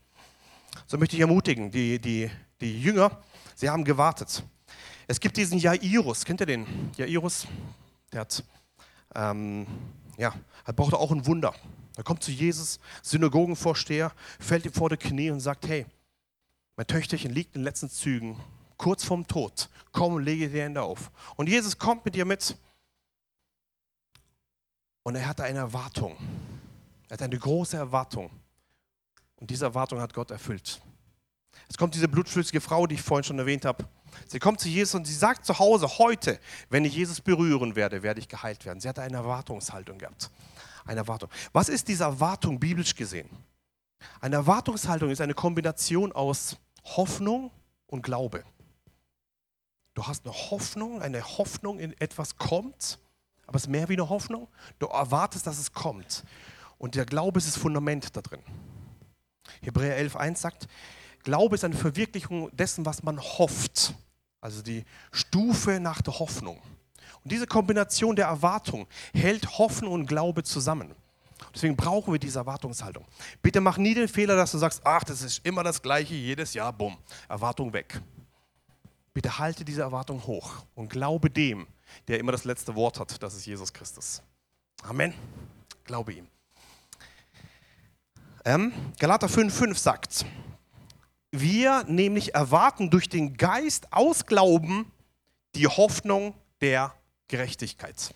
[0.88, 2.30] So möchte ich ermutigen, die, die,
[2.60, 3.22] die Jünger,
[3.56, 4.44] sie haben gewartet.
[5.08, 6.92] Es gibt diesen Jairus, kennt ihr den?
[6.96, 7.48] Jairus,
[8.12, 8.44] der hat,
[9.16, 9.68] ähm,
[10.18, 10.34] ja,
[10.66, 11.54] er braucht auch ein Wunder.
[11.98, 15.86] Er kommt zu Jesus, Synagogenvorsteher, fällt ihm vor die Knie und sagt, hey,
[16.78, 18.40] mein Töchterchen liegt in den letzten Zügen,
[18.78, 19.70] kurz vorm Tod.
[19.92, 21.12] Komm und lege die Hände auf.
[21.36, 22.58] Und Jesus kommt mit dir mit.
[25.04, 26.16] Und er hatte eine Erwartung.
[27.10, 28.32] Er hat eine große Erwartung.
[29.42, 30.80] Und diese Erwartung hat Gott erfüllt.
[31.68, 33.86] Es kommt diese blutflüssige Frau, die ich vorhin schon erwähnt habe.
[34.28, 38.04] Sie kommt zu Jesus und sie sagt zu Hause, heute, wenn ich Jesus berühren werde,
[38.04, 38.80] werde ich geheilt werden.
[38.80, 40.30] Sie hatte eine Erwartungshaltung gehabt.
[40.86, 41.30] Eine Erwartung.
[41.54, 43.30] Was ist diese Erwartung biblisch gesehen?
[44.20, 47.52] Eine Erwartungshaltung ist eine Kombination aus Hoffnung
[47.88, 48.44] und Glaube.
[49.96, 53.00] Du hast eine Hoffnung, eine Hoffnung in etwas kommt,
[53.48, 54.48] aber es ist mehr wie eine Hoffnung.
[54.78, 56.24] Du erwartest, dass es kommt.
[56.78, 58.42] Und der Glaube ist das Fundament da drin.
[59.62, 60.68] Hebräer 11.1 sagt,
[61.24, 63.94] Glaube ist eine Verwirklichung dessen, was man hofft.
[64.40, 66.60] Also die Stufe nach der Hoffnung.
[67.24, 70.96] Und diese Kombination der Erwartung hält Hoffnung und Glaube zusammen.
[71.54, 73.06] Deswegen brauchen wir diese Erwartungshaltung.
[73.42, 76.54] Bitte mach nie den Fehler, dass du sagst, ach, das ist immer das Gleiche, jedes
[76.54, 78.02] Jahr, bumm, Erwartung weg.
[79.14, 81.68] Bitte halte diese Erwartung hoch und glaube dem,
[82.08, 84.22] der immer das letzte Wort hat, das ist Jesus Christus.
[84.84, 85.14] Amen.
[85.84, 86.28] Glaube ihm.
[88.44, 90.26] Ähm, Galater 5,5 sagt,
[91.32, 94.92] wir nämlich erwarten durch den Geist aus Glauben
[95.54, 96.96] die Hoffnung der
[97.28, 98.14] Gerechtigkeit.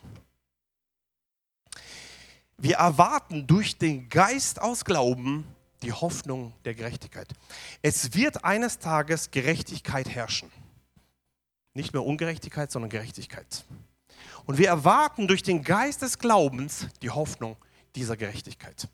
[2.58, 5.46] Wir erwarten durch den Geist aus Glauben
[5.84, 7.28] die Hoffnung der Gerechtigkeit.
[7.84, 10.52] Es wird eines Tages Gerechtigkeit herrschen.
[11.74, 13.64] Nicht mehr Ungerechtigkeit, sondern Gerechtigkeit.
[14.46, 17.58] Und wir erwarten durch den Geist des Glaubens die Hoffnung
[17.96, 18.88] dieser Gerechtigkeit.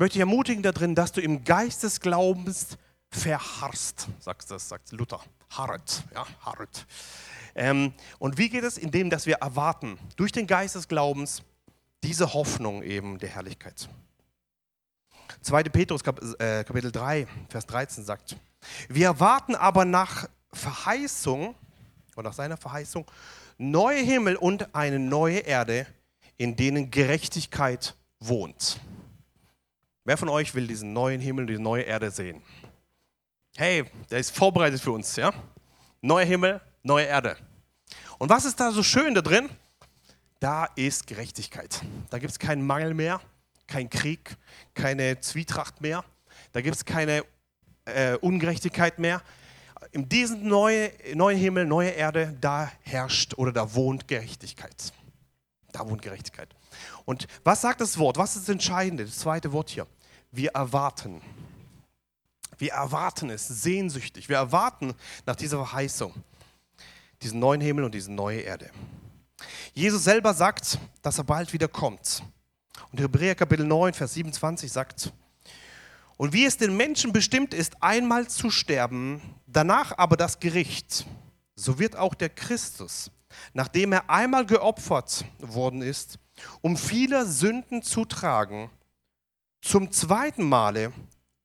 [0.00, 2.78] Möchte dich ermutigen darin, dass du im Geist des Glaubens
[3.10, 5.20] verharrst, sagt, das sagt Luther.
[5.50, 6.86] Harret, ja, harret.
[7.56, 8.78] Ähm, und wie geht es?
[8.78, 11.42] Indem, dass wir erwarten, durch den Geist des Glaubens,
[12.04, 13.88] diese Hoffnung eben der Herrlichkeit.
[15.40, 15.64] 2.
[15.64, 18.36] Petrus äh, Kapitel 3, Vers 13 sagt,
[18.88, 21.56] wir erwarten aber nach Verheißung
[22.14, 23.04] oder nach seiner Verheißung
[23.56, 25.88] neue Himmel und eine neue Erde,
[26.36, 28.78] in denen Gerechtigkeit wohnt.
[30.08, 32.40] Wer von euch will diesen neuen Himmel, diese neue Erde sehen?
[33.58, 35.34] Hey, der ist vorbereitet für uns, ja?
[36.00, 37.36] Neuer Himmel, neue Erde.
[38.16, 39.50] Und was ist da so schön da drin?
[40.40, 41.82] Da ist Gerechtigkeit.
[42.08, 43.20] Da gibt es keinen Mangel mehr,
[43.66, 44.38] kein Krieg,
[44.72, 46.02] keine Zwietracht mehr.
[46.52, 47.22] Da gibt es keine
[47.84, 49.20] äh, Ungerechtigkeit mehr.
[49.90, 54.90] In diesem neue, neuen Himmel, neue Erde, da herrscht oder da wohnt Gerechtigkeit.
[55.70, 56.48] Da wohnt Gerechtigkeit.
[57.04, 58.16] Und was sagt das Wort?
[58.16, 59.04] Was ist das Entscheidende?
[59.04, 59.86] Das zweite Wort hier.
[60.30, 61.20] Wir erwarten.
[62.58, 64.28] Wir erwarten es sehnsüchtig.
[64.28, 64.94] Wir erwarten
[65.26, 66.12] nach dieser Verheißung
[67.22, 68.70] diesen neuen Himmel und diese neue Erde.
[69.74, 72.22] Jesus selber sagt, dass er bald wieder kommt.
[72.92, 75.12] Und Hebräer Kapitel 9, Vers 27 sagt,
[76.16, 81.06] und wie es den Menschen bestimmt ist, einmal zu sterben, danach aber das Gericht.
[81.54, 83.10] so wird auch der Christus,
[83.52, 86.18] nachdem er einmal geopfert worden ist,
[86.60, 88.70] um viele Sünden zu tragen,
[89.60, 90.92] zum zweiten Male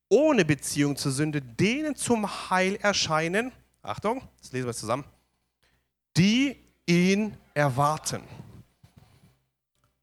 [0.08, 5.04] ohne Beziehung zur Sünde denen zum Heil erscheinen, Achtung, das lesen wir zusammen,
[6.16, 8.22] die ihn erwarten.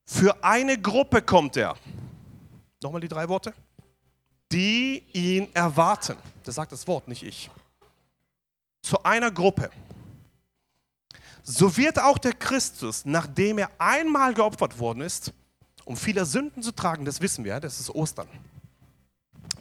[0.05, 1.77] Für eine Gruppe kommt er.
[2.83, 3.53] Nochmal die drei Worte.
[4.51, 6.17] Die ihn erwarten.
[6.43, 7.49] Das sagt das Wort, nicht ich.
[8.81, 9.71] Zu einer Gruppe.
[11.43, 15.33] So wird auch der Christus, nachdem er einmal geopfert worden ist,
[15.91, 18.29] um viele Sünden zu tragen, das wissen wir, das ist Ostern,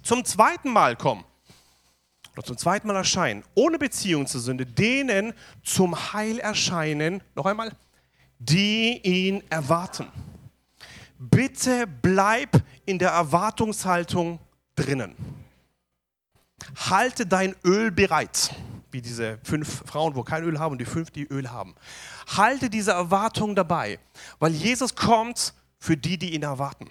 [0.00, 1.24] zum zweiten Mal kommen
[2.34, 5.32] oder zum zweiten Mal erscheinen, ohne Beziehung zur Sünde, denen
[5.64, 7.72] zum Heil erscheinen, noch einmal,
[8.38, 10.06] die ihn erwarten.
[11.18, 14.38] Bitte bleib in der Erwartungshaltung
[14.76, 15.16] drinnen.
[16.76, 18.54] Halte dein Öl bereit,
[18.92, 21.74] wie diese fünf Frauen, wo kein Öl haben und die fünf, die Öl haben.
[22.36, 23.98] Halte diese Erwartung dabei,
[24.38, 26.86] weil Jesus kommt für die, die ihn erwarten.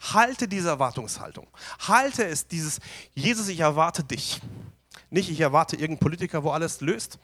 [0.00, 1.46] Halte diese Erwartungshaltung.
[1.86, 2.80] Halte es, dieses
[3.14, 4.40] Jesus, ich erwarte dich.
[5.10, 7.18] Nicht, ich erwarte irgendeinen Politiker, wo alles löst.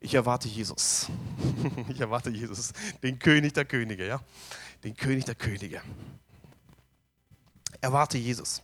[0.00, 1.08] Ich erwarte Jesus.
[1.88, 2.72] Ich erwarte Jesus,
[3.04, 4.20] den König der Könige, ja?
[4.82, 5.80] Den König der Könige.
[7.80, 8.62] Erwarte Jesus.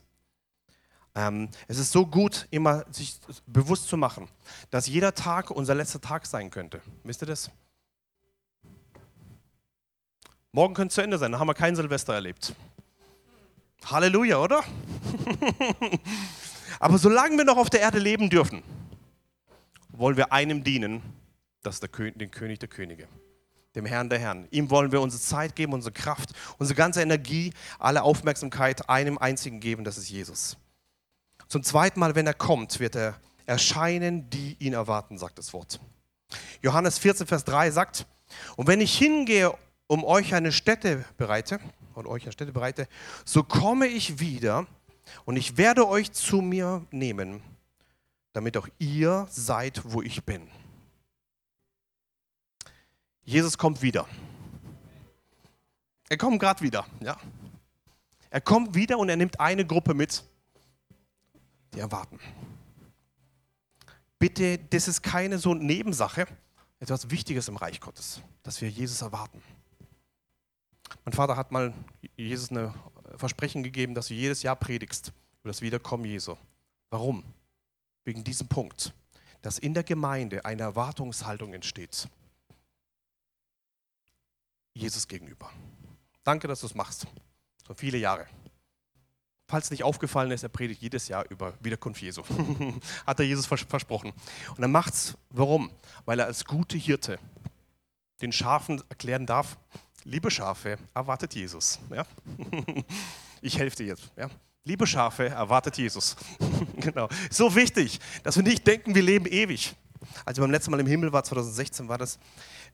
[1.14, 4.28] Ähm, es ist so gut, immer sich bewusst zu machen,
[4.70, 6.82] dass jeder Tag unser letzter Tag sein könnte.
[7.04, 7.50] Wisst ihr das?
[10.58, 12.52] Morgen könnte zu Ende sein, dann haben wir kein Silvester erlebt.
[13.84, 14.64] Halleluja, oder?
[16.80, 18.64] Aber solange wir noch auf der Erde leben dürfen,
[19.90, 21.00] wollen wir einem dienen,
[21.62, 23.06] das ist der König, den König der Könige,
[23.76, 24.48] dem Herrn der Herren.
[24.50, 29.60] Ihm wollen wir unsere Zeit geben, unsere Kraft, unsere ganze Energie, alle Aufmerksamkeit einem einzigen
[29.60, 30.56] geben, das ist Jesus.
[31.46, 33.14] Zum zweiten Mal, wenn er kommt, wird er
[33.46, 35.78] erscheinen, die ihn erwarten, sagt das Wort.
[36.62, 38.06] Johannes 14, Vers 3 sagt,
[38.56, 39.54] und wenn ich hingehe,
[39.88, 41.58] um euch eine Stätte bereite,
[41.94, 42.86] und euch eine Stätte bereite,
[43.24, 44.66] so komme ich wieder
[45.24, 47.42] und ich werde euch zu mir nehmen,
[48.32, 50.48] damit auch ihr seid, wo ich bin.
[53.24, 54.06] Jesus kommt wieder.
[56.08, 57.16] Er kommt gerade wieder, ja.
[58.30, 60.22] Er kommt wieder und er nimmt eine Gruppe mit,
[61.74, 62.20] die erwarten.
[64.18, 66.26] Bitte, das ist keine so Nebensache,
[66.78, 69.42] etwas Wichtiges im Reich Gottes, dass wir Jesus erwarten.
[71.08, 71.72] Mein Vater hat mal
[72.18, 72.70] Jesus ein
[73.16, 76.36] Versprechen gegeben, dass du jedes Jahr predigst über das Wiederkommen Jesu.
[76.90, 77.24] Warum?
[78.04, 78.92] Wegen diesem Punkt,
[79.40, 82.10] dass in der Gemeinde eine Erwartungshaltung entsteht.
[84.74, 85.50] Jesus gegenüber.
[86.24, 87.06] Danke, dass du es machst.
[87.66, 88.26] So viele Jahre.
[89.46, 92.22] Falls nicht aufgefallen ist, er predigt jedes Jahr über Wiederkunft Jesu.
[93.06, 94.12] Hat er Jesus versprochen.
[94.54, 95.70] Und er macht es, warum?
[96.04, 97.18] Weil er als gute Hirte
[98.20, 99.56] den Schafen erklären darf,
[100.08, 101.78] liebe Schafe, erwartet Jesus.
[101.90, 102.04] Ja?
[103.40, 104.10] Ich helfe dir jetzt.
[104.16, 104.28] Ja?
[104.64, 106.16] Liebe Schafe, erwartet Jesus.
[106.76, 107.08] genau.
[107.30, 109.76] So wichtig, dass wir nicht denken, wir leben ewig.
[110.24, 112.18] Als ich beim letzten Mal im Himmel war, 2016 war das,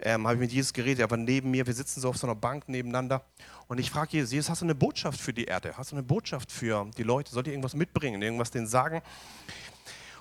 [0.01, 1.01] ähm, habe ich mit Jesus geredet.
[1.01, 3.23] Er war neben mir, wir sitzen so auf so einer Bank nebeneinander.
[3.68, 5.77] Und ich frage Jesus, Jesus, hast du eine Botschaft für die Erde?
[5.77, 7.31] Hast du eine Botschaft für die Leute?
[7.31, 9.03] Sollt ihr irgendwas mitbringen, irgendwas denen sagen?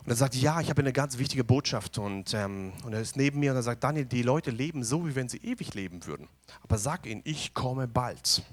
[0.05, 1.97] Und er sagt, ja, ich habe eine ganz wichtige Botschaft.
[1.97, 5.07] Und, ähm, und er ist neben mir und er sagt, Daniel, die Leute leben so,
[5.07, 6.27] wie wenn sie ewig leben würden.
[6.61, 8.43] Aber sag ihnen, ich komme bald.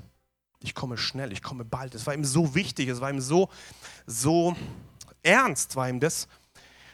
[0.61, 1.95] Ich komme schnell, ich komme bald.
[1.95, 3.49] Es war ihm so wichtig, es war ihm so,
[4.07, 4.55] so
[5.23, 6.29] ernst, war ihm das.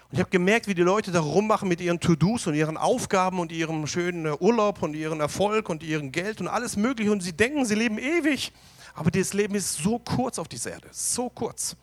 [0.08, 3.40] Und ich habe gemerkt, wie die Leute da rummachen mit ihren To-Dos und ihren Aufgaben
[3.40, 7.10] und ihrem schönen Urlaub und ihren Erfolg und ihrem Geld und alles Mögliche.
[7.10, 8.52] Und sie denken, sie leben ewig.
[8.94, 11.76] Aber das Leben ist so kurz auf dieser Erde, so kurz.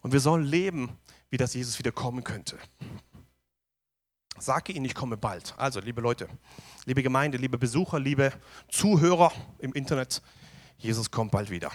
[0.00, 0.98] Und wir sollen leben
[1.32, 2.58] wie das Jesus wieder kommen könnte.
[4.38, 5.54] Sage ihnen, ich komme bald.
[5.56, 6.28] Also, liebe Leute,
[6.84, 8.34] liebe Gemeinde, liebe Besucher, liebe
[8.68, 10.20] Zuhörer im Internet,
[10.76, 11.72] Jesus kommt bald wieder.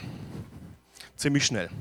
[1.16, 1.72] Ziemlich schnell.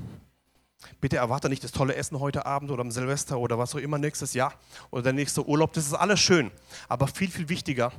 [0.99, 3.99] Bitte erwarte nicht das tolle Essen heute Abend oder am Silvester oder was auch immer
[3.99, 4.55] nächstes Jahr
[4.89, 5.73] oder der nächste Urlaub.
[5.73, 6.49] Das ist alles schön.
[6.87, 7.91] Aber viel, viel wichtiger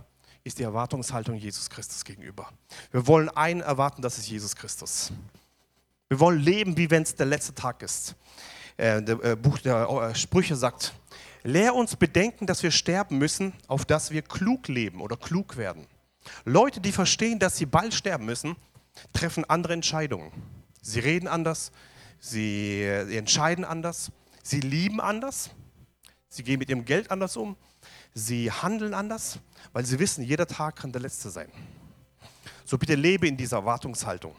[0.43, 2.49] ist die Erwartungshaltung Jesus Christus gegenüber.
[2.91, 5.13] Wir wollen einen erwarten, das ist Jesus Christus.
[6.09, 8.17] Wir wollen leben, wie wenn es der letzte Tag ist
[8.79, 10.95] äh, der äh, Buch der äh, Sprüche sagt,
[11.43, 15.87] lehr uns bedenken, dass wir sterben müssen, auf dass wir klug leben oder klug werden.
[16.45, 18.57] Leute, die verstehen, dass sie bald sterben müssen,
[19.13, 20.31] treffen andere Entscheidungen.
[20.81, 21.73] Sie reden anders,
[22.21, 24.13] sie, sie entscheiden anders,
[24.43, 25.51] sie lieben anders,
[26.29, 27.57] sie gehen mit ihrem Geld anders um,
[28.15, 29.41] sie handeln anders,
[29.73, 31.51] weil sie wissen, jeder Tag kann der letzte sein.
[32.65, 34.37] So bitte lebe in dieser Erwartungshaltung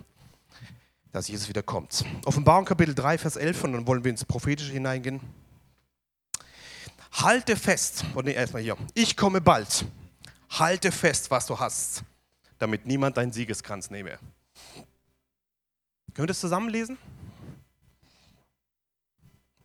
[1.12, 2.04] dass Jesus wieder kommt.
[2.26, 5.20] Offenbarung Kapitel 3, Vers 11, und dann wollen wir ins Prophetische hineingehen.
[7.12, 9.86] Halte fest, und nee, erstmal hier, ich komme bald.
[10.52, 12.04] Halte fest, was du hast,
[12.58, 14.20] damit niemand deinen Siegeskranz nehme.
[16.14, 16.98] Können wir das zusammenlesen?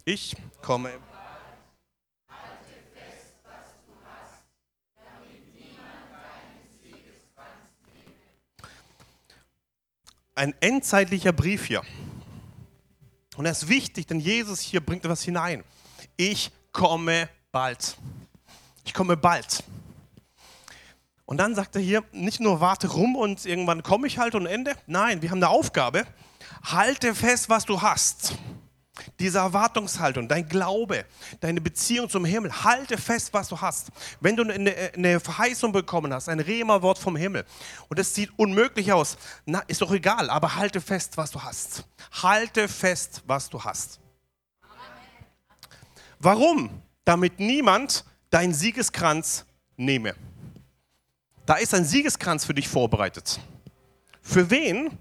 [0.05, 0.91] Ich komme.
[10.37, 11.83] Ein endzeitlicher Brief hier.
[13.37, 15.63] Und er ist wichtig, denn Jesus hier bringt etwas hinein.
[16.17, 17.97] Ich komme bald.
[18.85, 19.63] Ich komme bald.
[21.25, 24.47] Und dann sagt er hier, nicht nur warte rum und irgendwann komme ich halt und
[24.47, 24.75] Ende.
[24.87, 26.05] Nein, wir haben eine Aufgabe.
[26.65, 28.35] Halte fest, was du hast.
[29.19, 31.05] Diese Erwartungshaltung, dein Glaube,
[31.41, 33.89] deine Beziehung zum Himmel, halte fest, was du hast.
[34.21, 37.45] Wenn du eine, eine Verheißung bekommen hast, ein Rema-Wort vom Himmel
[37.89, 41.85] und es sieht unmöglich aus, na, ist doch egal, aber halte fest, was du hast.
[42.23, 43.99] Halte fest, was du hast.
[46.21, 46.71] Warum?
[47.05, 49.45] Damit niemand deinen Siegeskranz
[49.77, 50.15] nehme.
[51.47, 53.41] Da ist ein Siegeskranz für dich vorbereitet.
[54.23, 54.97] Für wen?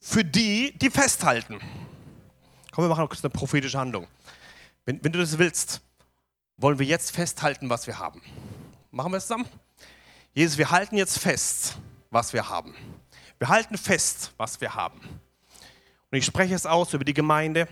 [0.00, 1.60] Für die, die festhalten.
[2.72, 4.08] Komm, wir machen kurz eine prophetische Handlung.
[4.86, 5.82] Wenn, wenn du das willst,
[6.56, 8.22] wollen wir jetzt festhalten, was wir haben.
[8.90, 9.46] Machen wir es zusammen?
[10.32, 11.76] Jesus, wir halten jetzt fest,
[12.10, 12.74] was wir haben.
[13.38, 15.00] Wir halten fest, was wir haben.
[16.10, 17.68] Und ich spreche es aus über die Gemeinde,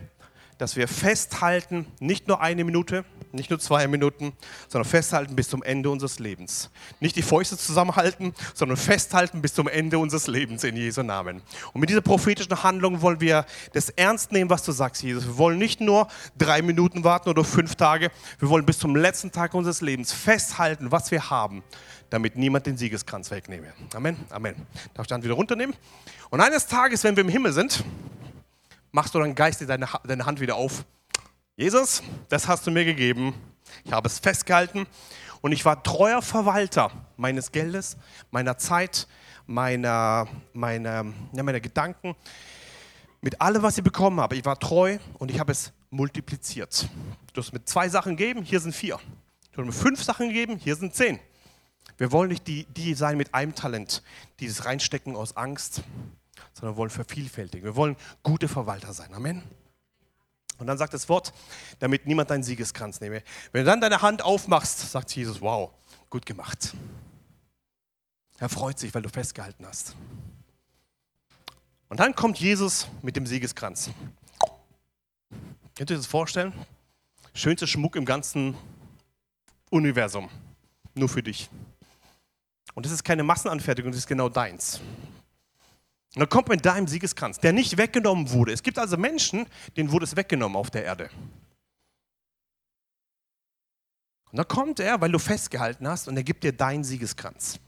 [0.61, 4.35] dass wir festhalten, nicht nur eine Minute, nicht nur zwei Minuten,
[4.69, 6.71] sondern festhalten bis zum Ende unseres Lebens.
[7.01, 11.41] Nicht die Fäuste zusammenhalten, sondern festhalten bis zum Ende unseres Lebens in Jesu Namen.
[11.73, 15.27] Und mit dieser prophetischen Handlung wollen wir das ernst nehmen, was du sagst, Jesus.
[15.27, 19.33] Wir wollen nicht nur drei Minuten warten oder fünf Tage, wir wollen bis zum letzten
[19.33, 21.63] Tag unseres Lebens festhalten, was wir haben,
[22.11, 23.73] damit niemand den Siegeskranz wegnehme.
[23.95, 24.17] Amen.
[24.29, 24.57] Amen.
[24.93, 25.75] Darf ich dann wieder runternehmen?
[26.29, 27.83] Und eines Tages, wenn wir im Himmel sind,
[28.93, 30.85] machst du dann geistig deine, deine Hand wieder auf.
[31.57, 33.35] Jesus, das hast du mir gegeben.
[33.85, 34.87] Ich habe es festgehalten
[35.41, 37.97] und ich war treuer Verwalter meines Geldes,
[38.31, 39.07] meiner Zeit,
[39.47, 42.17] meiner, meiner, ja, meiner Gedanken,
[43.21, 44.37] mit allem, was ich bekommen habe.
[44.37, 46.89] Ich war treu und ich habe es multipliziert.
[47.33, 48.99] Du hast mir zwei Sachen gegeben, hier sind vier.
[49.53, 51.19] Du hast mir fünf Sachen gegeben, hier sind zehn.
[51.99, 54.03] Wir wollen nicht die, die sein mit einem Talent,
[54.39, 55.83] dieses reinstecken aus Angst,
[56.53, 57.65] sondern wir wollen vervielfältigen.
[57.65, 59.13] Wir wollen gute Verwalter sein.
[59.15, 59.43] Amen.
[60.59, 61.33] Und dann sagt das Wort,
[61.79, 63.23] damit niemand deinen Siegeskranz nehme.
[63.53, 65.71] Wenn du dann deine Hand aufmachst, sagt Jesus, wow,
[66.11, 66.75] gut gemacht.
[68.39, 69.97] Er freut sich, weil du festgehalten hast.
[71.89, 73.91] Und dann kommt Jesus mit dem Siegeskranz.
[75.75, 76.53] Könnt ihr euch das vorstellen?
[77.33, 78.57] Schönster Schmuck im ganzen
[79.71, 80.29] Universum.
[80.95, 81.49] Nur für dich.
[82.75, 84.81] Und das ist keine Massenanfertigung, das ist genau deins.
[86.15, 88.53] Und dann kommt mit deinem Siegeskranz, der nicht weggenommen wurde.
[88.53, 89.47] Es gibt also Menschen,
[89.77, 91.09] denen wurde es weggenommen auf der Erde.
[94.33, 97.61] Und dann kommt er, weil du festgehalten hast, und er gibt dir deinen Siegeskranz.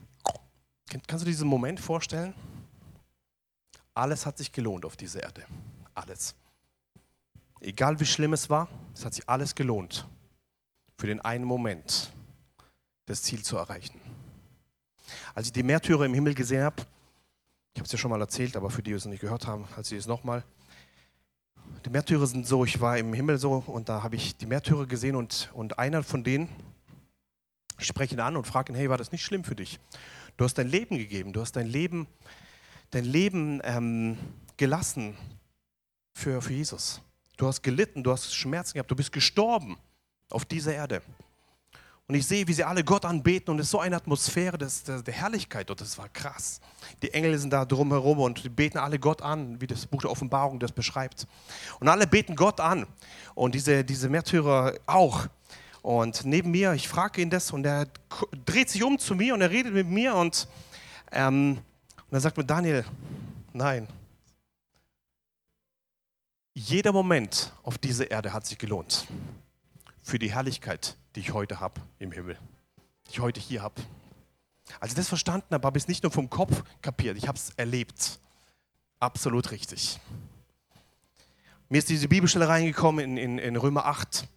[1.07, 2.35] Kannst du diesen Moment vorstellen?
[3.95, 5.45] Alles hat sich gelohnt auf dieser Erde.
[5.95, 6.35] Alles.
[7.61, 10.07] Egal wie schlimm es war, es hat sich alles gelohnt,
[10.99, 12.13] für den einen Moment
[13.07, 14.01] das Ziel zu erreichen.
[15.35, 16.85] Als ich die Märtyrer im Himmel gesehen habe,
[17.75, 19.67] ich habe es ja schon mal erzählt, aber für die, die es nicht gehört haben,
[19.77, 20.45] erzähle ich es nochmal.
[21.85, 24.87] Die Märtyrer sind so, ich war im Himmel so und da habe ich die Märtyrer
[24.87, 26.49] gesehen und, und einer von denen,
[27.79, 29.81] ich spreche ihn an und frage ihn, hey, war das nicht schlimm für dich?
[30.37, 32.07] Du hast dein Leben gegeben, du hast dein Leben,
[32.91, 34.19] dein Leben ähm,
[34.57, 35.17] gelassen
[36.15, 37.01] für, für Jesus.
[37.37, 39.79] Du hast gelitten, du hast Schmerzen gehabt, du bist gestorben
[40.31, 41.03] auf dieser Erde.
[42.09, 44.83] Und ich sehe, wie sie alle Gott anbeten und es ist so eine Atmosphäre des,
[44.83, 46.61] der, der Herrlichkeit und das war krass.
[47.01, 50.59] Die Engel sind da drumherum und beten alle Gott an, wie das Buch der Offenbarung
[50.59, 51.27] das beschreibt.
[51.81, 52.87] Und alle beten Gott an
[53.35, 55.27] und diese, diese Märtyrer auch.
[55.81, 57.87] Und neben mir, ich frage ihn das und er
[58.45, 60.49] dreht sich um zu mir und er redet mit mir und,
[61.13, 61.59] ähm,
[62.11, 62.85] und er sagt mir, Daniel,
[63.53, 63.89] nein.
[66.55, 69.07] Jeder Moment auf dieser Erde hat sich gelohnt
[70.03, 72.39] für die Herrlichkeit, die ich heute habe im Himmel,
[73.07, 73.81] die ich heute hier habe.
[74.81, 77.39] Als ich das verstanden habe, habe ich es nicht nur vom Kopf kapiert, ich habe
[77.39, 78.21] es erlebt.
[78.99, 79.99] Absolut richtig.
[81.69, 84.29] Mir ist diese Bibelstelle reingekommen in, in, in Römer 8,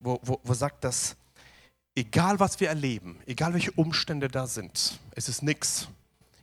[0.00, 1.16] wo, wo, wo sagt das,
[1.94, 5.88] egal was wir erleben, egal welche Umstände da sind, es ist nichts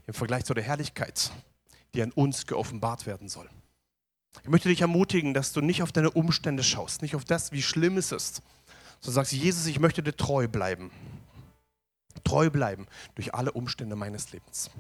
[0.06, 1.32] im Vergleich zu der Herrlichkeit,
[1.94, 3.50] die an uns geoffenbart werden soll.
[4.44, 7.62] Ich möchte dich ermutigen, dass du nicht auf deine Umstände schaust, nicht auf das, wie
[7.62, 8.42] schlimm es ist,
[9.00, 10.92] sondern sagst, Jesus, ich möchte dir treu bleiben.
[12.24, 14.72] Treu bleiben durch alle Umstände meines Lebens.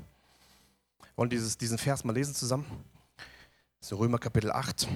[1.00, 2.66] Wir wollen dieses, diesen Vers mal lesen zusammen.
[3.80, 4.88] Das ist Römer Kapitel 8.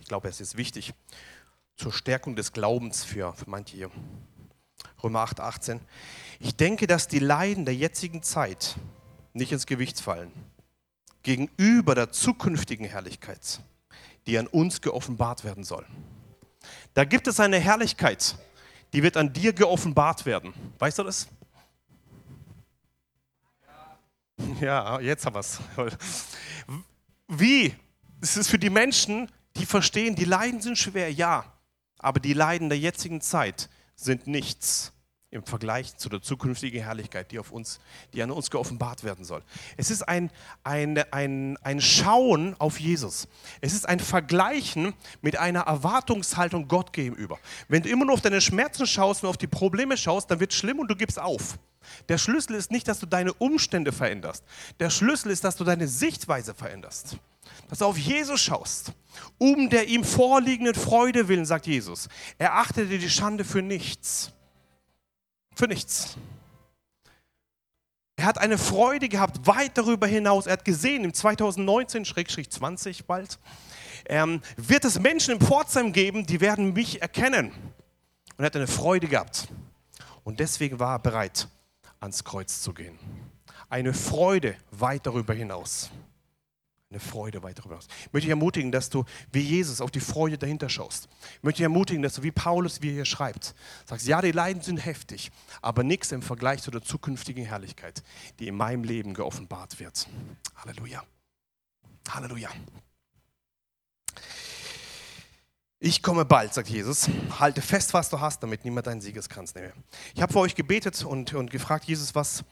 [0.00, 0.94] Ich glaube, es ist wichtig
[1.76, 3.90] zur Stärkung des Glaubens für, für manche hier.
[5.02, 5.80] Römer 8, 18.
[6.40, 8.76] Ich denke, dass die Leiden der jetzigen Zeit
[9.32, 10.32] nicht ins Gewicht fallen
[11.22, 13.60] gegenüber der zukünftigen Herrlichkeit,
[14.26, 15.86] die an uns geoffenbart werden soll.
[16.94, 18.36] Da gibt es eine Herrlichkeit,
[18.92, 20.52] die wird an dir geoffenbart werden.
[20.78, 21.28] Weißt du das?
[24.60, 25.60] Ja, jetzt haben wir es.
[27.28, 27.74] Wie?
[28.20, 31.44] Es ist für die Menschen, die verstehen, die Leiden sind schwer, ja.
[31.98, 34.92] Aber die Leiden der jetzigen Zeit sind nichts
[35.30, 37.80] im Vergleich zu der zukünftigen Herrlichkeit, die, auf uns,
[38.14, 39.42] die an uns geoffenbart werden soll.
[39.76, 40.30] Es ist ein,
[40.64, 43.28] ein, ein, ein Schauen auf Jesus.
[43.60, 47.38] Es ist ein Vergleichen mit einer Erwartungshaltung Gott gegenüber.
[47.68, 50.52] Wenn du immer nur auf deine Schmerzen schaust und auf die Probleme schaust, dann wird
[50.52, 51.58] es schlimm und du gibst auf.
[52.08, 54.44] Der Schlüssel ist nicht, dass du deine Umstände veränderst.
[54.80, 57.18] Der Schlüssel ist, dass du deine Sichtweise veränderst.
[57.68, 58.92] Dass du auf Jesus schaust.
[59.36, 62.08] Um der ihm vorliegenden Freude willen, sagt Jesus.
[62.38, 64.32] Erachtete die Schande für nichts
[65.58, 66.16] für nichts.
[68.16, 70.46] Er hat eine Freude gehabt, weit darüber hinaus.
[70.46, 73.38] Er hat gesehen, im 2019-20 bald,
[74.06, 77.50] ähm, wird es Menschen im Pforzheim geben, die werden mich erkennen.
[78.36, 79.48] Und er hat eine Freude gehabt.
[80.22, 81.48] Und deswegen war er bereit,
[82.00, 82.98] ans Kreuz zu gehen.
[83.68, 85.90] Eine Freude weit darüber hinaus
[86.90, 87.86] eine Freude weiter hinaus.
[88.06, 91.08] Ich möchte dich ermutigen, dass du wie Jesus auf die Freude dahinter schaust.
[91.36, 94.32] Ich möchte dich ermutigen, dass du wie Paulus, wie er hier schreibt, sagst, ja, die
[94.32, 95.30] Leiden sind heftig,
[95.60, 98.02] aber nichts im Vergleich zu der zukünftigen Herrlichkeit,
[98.38, 100.08] die in meinem Leben geoffenbart wird.
[100.56, 101.02] Halleluja.
[102.08, 102.48] Halleluja.
[105.80, 107.08] Ich komme bald, sagt Jesus.
[107.38, 109.72] Halte fest, was du hast, damit niemand deinen Siegeskranz nehme.
[110.14, 112.42] Ich habe für euch gebetet und, und gefragt, Jesus, was,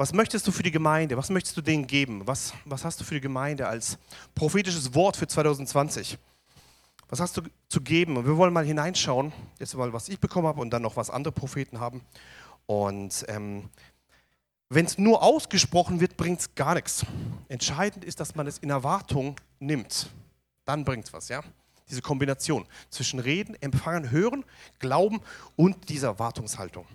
[0.00, 1.18] was möchtest du für die Gemeinde?
[1.18, 2.26] Was möchtest du denen geben?
[2.26, 3.98] Was, was hast du für die Gemeinde als
[4.34, 6.16] prophetisches Wort für 2020?
[7.10, 8.16] Was hast du zu geben?
[8.16, 11.10] Und wir wollen mal hineinschauen, jetzt mal, was ich bekommen habe und dann noch, was
[11.10, 12.00] andere Propheten haben.
[12.64, 13.68] Und ähm,
[14.70, 17.04] wenn es nur ausgesprochen wird, bringt es gar nichts.
[17.48, 20.08] Entscheidend ist, dass man es in Erwartung nimmt.
[20.64, 21.42] Dann bringt es was, ja?
[21.90, 24.46] Diese Kombination zwischen Reden, Empfangen, Hören,
[24.78, 25.20] Glauben
[25.56, 26.86] und dieser Erwartungshaltung.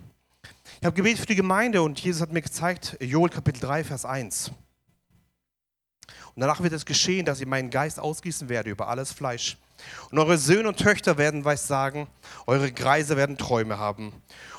[0.80, 4.04] Ich habe gebetet für die Gemeinde und Jesus hat mir gezeigt, Joel Kapitel 3, Vers
[4.04, 4.50] 1.
[6.36, 9.56] Und danach wird es geschehen, dass ich meinen Geist ausgießen werde über alles Fleisch.
[10.10, 12.08] Und eure Söhne und Töchter werden was sagen,
[12.46, 14.12] eure Greise werden Träume haben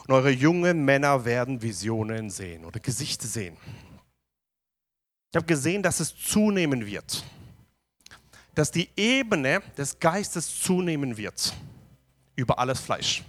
[0.07, 3.57] und eure jungen Männer werden Visionen sehen oder Gesichter sehen.
[5.31, 7.23] Ich habe gesehen, dass es zunehmen wird,
[8.55, 11.53] dass die Ebene des Geistes zunehmen wird
[12.35, 13.23] über alles Fleisch,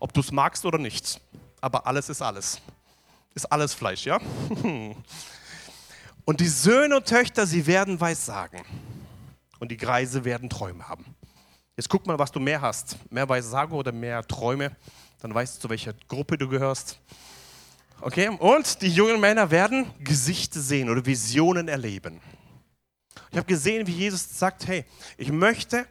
[0.00, 1.20] ob du es magst oder nicht
[1.60, 2.60] aber alles ist alles.
[3.34, 4.18] Ist alles Fleisch, ja?
[6.24, 8.60] Und die Söhne und Töchter, sie werden Weissagen.
[9.60, 11.04] Und die Greise werden Träume haben.
[11.76, 12.96] Jetzt guck mal, was du mehr hast.
[13.10, 14.76] Mehr Weissagen oder mehr Träume.
[15.20, 16.98] Dann weißt du, zu welcher Gruppe du gehörst.
[18.00, 18.28] Okay?
[18.28, 22.20] Und die jungen Männer werden Gesichter sehen oder Visionen erleben.
[23.30, 24.84] Ich habe gesehen, wie Jesus sagt, hey,
[25.16, 25.86] ich möchte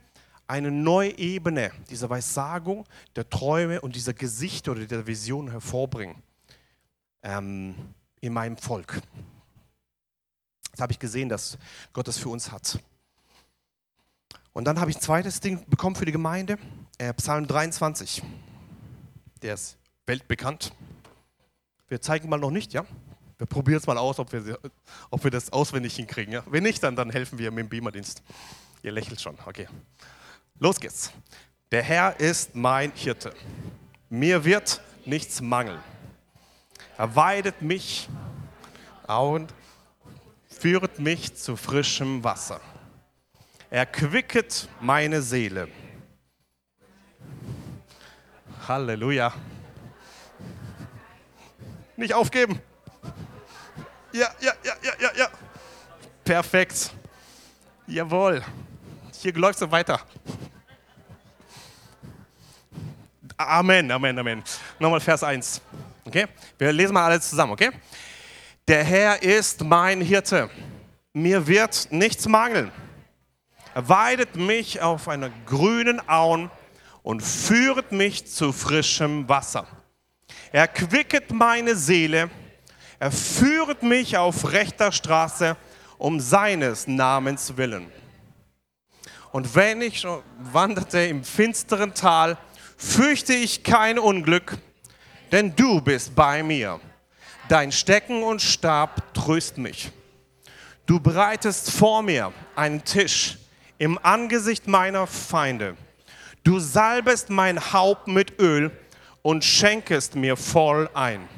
[0.48, 2.86] eine neue Ebene dieser Weissagung,
[3.16, 6.16] der Träume und dieser Gesichter oder der Vision hervorbringen
[7.22, 7.76] ähm,
[8.22, 9.02] in meinem Volk.
[10.72, 11.58] Das habe ich gesehen, dass
[11.92, 12.80] Gott das für uns hat.
[14.54, 16.58] Und dann habe ich ein zweites Ding bekommen für die Gemeinde,
[16.98, 18.24] äh, Psalm 23.
[19.42, 20.74] Der ist weltbekannt.
[21.90, 22.86] Wir zeigen mal noch nicht, ja?
[23.38, 24.60] Wir probieren es mal aus, ob wir,
[25.12, 26.34] ob wir das auswendig hinkriegen.
[26.34, 26.44] Ja?
[26.48, 28.24] Wenn nicht, dann, dann helfen wir mit dem Beamerdienst.
[28.82, 29.68] Ihr lächelt schon, okay.
[30.60, 31.12] Los geht's.
[31.72, 33.34] Der Herr ist mein Hirte.
[34.10, 35.80] Mir wird nichts mangeln.
[36.98, 38.10] Er weidet mich
[39.08, 39.54] und
[40.50, 42.60] führt mich zu frischem Wasser.
[43.70, 45.68] Er quicket meine Seele.
[48.68, 49.34] Halleluja.
[51.96, 52.60] Nicht aufgeben.
[54.12, 55.30] Ja, ja, ja, ja, ja, ja.
[56.24, 56.92] Perfekt.
[57.86, 58.44] Jawohl.
[59.20, 60.00] Hier läuft es weiter.
[63.36, 64.44] Amen, Amen, Amen.
[64.78, 65.60] Nochmal Vers 1.
[66.06, 66.28] Okay?
[66.58, 67.72] Wir lesen mal alles zusammen, okay?
[68.68, 70.52] Der Herr ist mein Hirte.
[71.14, 72.72] Mir wird nichts mangeln.
[73.74, 76.52] Er weidet mich auf einer grünen Auen
[77.02, 79.66] und führet mich zu frischem Wasser.
[80.52, 82.30] Er quicket meine Seele.
[83.00, 85.58] Er führet mich auf rechter Straße
[85.98, 87.92] um seines Namens willen.
[89.38, 90.04] Und wenn ich
[90.52, 92.40] wanderte im finsteren Tal,
[92.76, 94.58] fürchte ich kein Unglück,
[95.32, 96.80] denn du bist bei mir.
[97.48, 99.92] Dein Stecken und Stab tröst mich.
[100.88, 103.38] Du bereitest vor mir einen Tisch
[103.78, 105.78] im Angesicht meiner Feinde.
[106.44, 108.72] Du salbest mein Haupt mit Öl
[109.22, 111.30] und schenkest mir voll ein.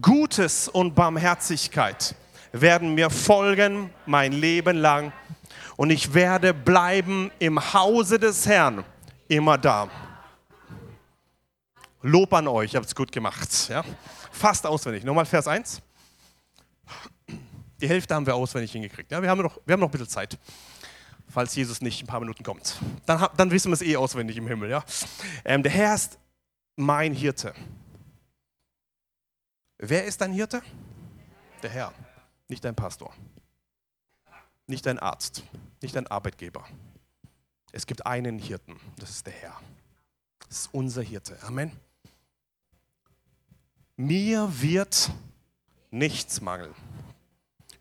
[0.00, 2.14] Gutes und Barmherzigkeit
[2.52, 5.12] werden mir folgen mein Leben lang
[5.80, 8.84] und ich werde bleiben im Hause des Herrn
[9.28, 9.88] immer da.
[12.02, 13.48] Lob an euch, ihr habt es gut gemacht.
[13.70, 13.82] Ja?
[14.30, 15.04] Fast auswendig.
[15.04, 15.80] Nochmal Vers 1.
[17.80, 19.10] Die Hälfte haben wir auswendig hingekriegt.
[19.10, 20.38] Ja, wir, haben noch, wir haben noch ein bisschen Zeit,
[21.30, 22.78] falls Jesus nicht in ein paar Minuten kommt.
[23.06, 24.68] Dann, dann wissen wir es eh auswendig im Himmel.
[24.68, 24.84] Ja?
[25.46, 26.18] Ähm, der Herr ist
[26.76, 27.54] mein Hirte.
[29.78, 30.60] Wer ist dein Hirte?
[31.62, 31.94] Der Herr,
[32.48, 33.14] nicht dein Pastor,
[34.70, 35.44] nicht dein Arzt,
[35.82, 36.64] nicht dein Arbeitgeber.
[37.72, 39.60] Es gibt einen Hirten, das ist der Herr.
[40.48, 41.38] Das ist unser Hirte.
[41.42, 41.72] Amen.
[43.96, 45.10] Mir wird
[45.90, 46.74] nichts mangeln.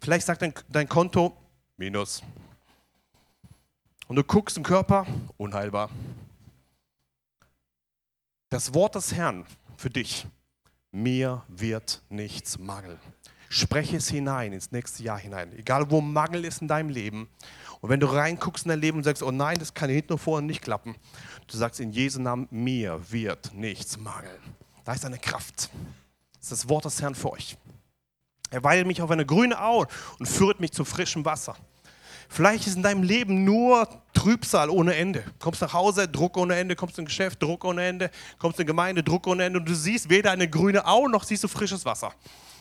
[0.02, 1.36] Vielleicht sagt dein, dein Konto
[1.78, 2.22] Minus.
[4.08, 5.90] Und du guckst im Körper, unheilbar.
[8.50, 9.46] Das Wort des Herrn
[9.78, 10.28] für dich
[10.92, 13.00] mir wird nichts mangeln.
[13.50, 15.52] Spreche es hinein, ins nächste Jahr hinein.
[15.58, 17.28] Egal wo Mangel ist in deinem Leben.
[17.82, 20.20] Und wenn du reinguckst in dein Leben und sagst, oh nein, das kann hinten und
[20.20, 20.96] vorne nicht klappen,
[21.48, 24.40] du sagst in Jesu Namen, mir wird nichts mangeln.
[24.86, 25.70] Da ist eine Kraft.
[26.34, 27.58] Das ist das Wort des Herrn für euch.
[28.52, 29.88] Er weidet mich auf eine grüne Aue
[30.20, 31.56] und führt mich zu frischem Wasser.
[32.28, 35.24] Vielleicht ist in deinem Leben nur Trübsal ohne Ende.
[35.40, 39.04] Kommst nach Hause, Druck ohne Ende, kommst in Geschäft, Druck ohne Ende, kommst in Gemeinde,
[39.04, 42.14] Druck ohne Ende und du siehst weder eine grüne Au noch siehst du frisches Wasser.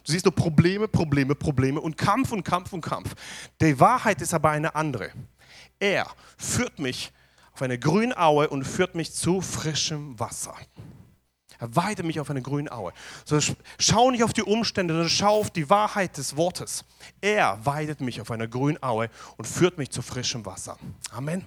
[0.09, 3.15] Du siehst nur Probleme, Probleme, Probleme und Kampf und Kampf und Kampf.
[3.61, 5.11] Die Wahrheit ist aber eine andere.
[5.79, 6.07] Er
[6.39, 7.13] führt mich
[7.53, 10.55] auf eine grüne Aue und führt mich zu frischem Wasser.
[11.59, 12.95] Er weidet mich auf eine grüne Aue.
[13.27, 13.39] So,
[13.79, 16.87] schau nicht auf die Umstände, sondern schau auf die Wahrheit des Wortes.
[17.21, 20.79] Er weidet mich auf einer grünen Aue und führt mich zu frischem Wasser.
[21.11, 21.45] Amen.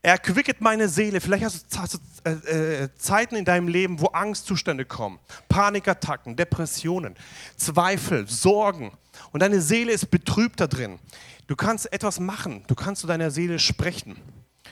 [0.00, 1.20] Er quicket meine Seele.
[1.20, 5.18] Vielleicht hast du äh, äh, Zeiten in deinem Leben, wo Angstzustände kommen,
[5.48, 7.16] Panikattacken, Depressionen,
[7.56, 8.92] Zweifel, Sorgen.
[9.32, 10.98] Und deine Seele ist betrübt da drin.
[11.46, 12.64] Du kannst etwas machen.
[12.68, 14.16] Du kannst zu deiner Seele sprechen.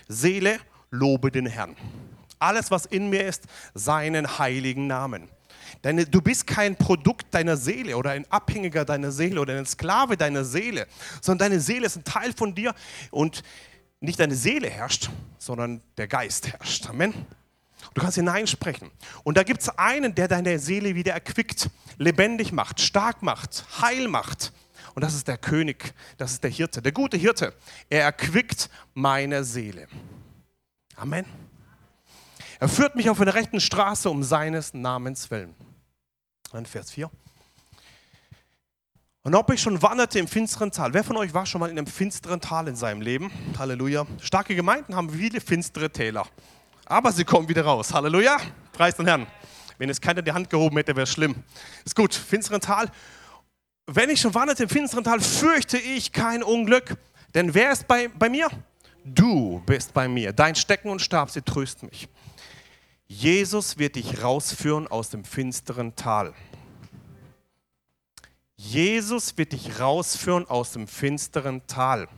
[0.08, 0.60] Seele,
[0.90, 1.74] lobe den Herrn
[2.38, 5.28] alles, was in mir ist, seinen heiligen Namen.
[5.82, 10.16] Deine, du bist kein Produkt deiner Seele oder ein Abhängiger deiner Seele oder ein Sklave
[10.16, 10.86] deiner Seele,
[11.20, 12.74] sondern deine Seele ist ein Teil von dir
[13.10, 13.42] und
[14.06, 16.88] nicht deine Seele herrscht, sondern der Geist herrscht.
[16.88, 17.12] Amen.
[17.94, 18.90] Du kannst hineinsprechen.
[19.24, 24.08] Und da gibt es einen, der deine Seele wieder erquickt, lebendig macht, stark macht, heil
[24.08, 24.52] macht.
[24.94, 27.54] Und das ist der König, das ist der Hirte, der gute Hirte.
[27.90, 29.88] Er erquickt meine Seele.
[30.96, 31.26] Amen.
[32.58, 35.54] Er führt mich auf eine rechten Straße um seines Namens willen.
[36.52, 37.10] Dann Vers 4.
[39.26, 40.94] Und ob ich schon wanderte im finsteren Tal.
[40.94, 43.32] Wer von euch war schon mal in einem finsteren Tal in seinem Leben?
[43.58, 44.06] Halleluja.
[44.22, 46.28] Starke Gemeinden haben viele finstere Täler.
[46.84, 47.92] Aber sie kommen wieder raus.
[47.92, 48.36] Halleluja.
[48.72, 49.26] Preis den Herrn.
[49.78, 51.34] Wenn es keiner die Hand gehoben hätte, wäre es schlimm.
[51.84, 52.14] Ist gut.
[52.14, 52.86] Finsteren Tal.
[53.88, 56.96] Wenn ich schon wanderte im finsteren Tal, fürchte ich kein Unglück.
[57.34, 58.48] Denn wer ist bei, bei mir?
[59.04, 60.32] Du bist bei mir.
[60.32, 62.08] Dein Stecken und Stab, sie trösten mich.
[63.08, 66.32] Jesus wird dich rausführen aus dem finsteren Tal.
[68.56, 72.08] Jesus wird dich rausführen aus dem finsteren Tal.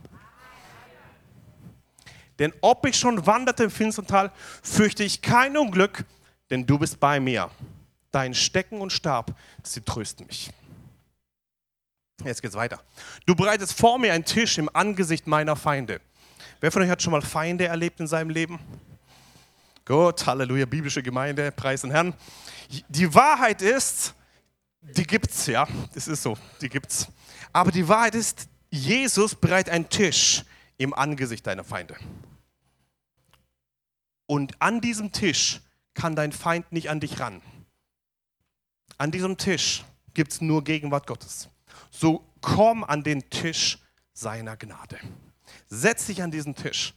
[2.39, 4.33] Denn ob ich schon wanderte im finsteren Tal,
[4.63, 6.05] fürchte ich kein Unglück,
[6.51, 7.51] denn du bist bei mir.
[8.13, 10.51] Dein Stecken und Stab, sie trösten mich.
[12.25, 12.81] Jetzt geht's weiter.
[13.27, 16.01] Du bereitest vor mir einen Tisch im Angesicht meiner Feinde.
[16.61, 18.59] Wer von euch hat schon mal Feinde erlebt in seinem Leben?
[19.85, 22.15] Gut, Halleluja, biblische Gemeinde, preis den Herrn.
[22.89, 24.15] Die Wahrheit ist,
[24.97, 27.09] die gibt's, ja, das ist so, die gibt's.
[27.53, 30.45] Aber die Wahrheit ist, Jesus bereitet einen Tisch
[30.77, 31.97] im Angesicht deiner Feinde.
[34.27, 35.61] Und an diesem Tisch
[35.95, 37.41] kann dein Feind nicht an dich ran.
[38.99, 39.85] An diesem Tisch
[40.15, 41.49] gibt es nur Gegenwart Gottes.
[41.91, 43.79] So komm an den Tisch
[44.13, 44.99] seiner Gnade.
[45.69, 46.95] Setz dich an diesen Tisch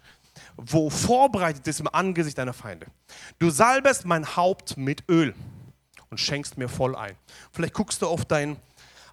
[0.57, 2.87] wo vorbereitet ist im Angesicht deiner Feinde.
[3.39, 5.33] Du salbest mein Haupt mit Öl
[6.12, 7.18] und schenkst mir voll ein.
[7.51, 8.57] Vielleicht guckst du auf dein,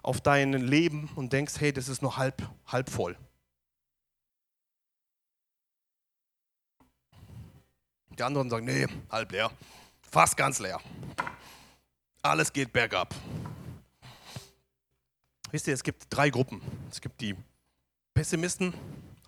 [0.03, 3.17] auf dein Leben und denkst, hey, das ist nur halb, halb voll.
[8.11, 9.49] Die anderen sagen, nee, halb leer,
[10.01, 10.79] fast ganz leer.
[12.21, 13.15] Alles geht bergab.
[15.51, 16.61] Wisst ihr, es gibt drei Gruppen.
[16.91, 17.33] Es gibt die
[18.13, 18.73] Pessimisten,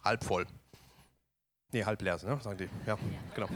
[0.03, 0.45] halb voll.
[1.71, 2.37] Nee, halb leer, ne?
[2.41, 2.69] sagen die.
[2.85, 2.97] Ja,
[3.33, 3.47] genau.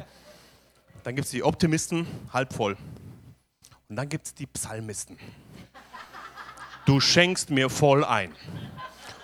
[1.04, 2.78] Dann gibt es die Optimisten, halb voll.
[3.90, 5.18] Und dann gibt es die Psalmisten.
[6.86, 8.34] Du schenkst mir voll ein.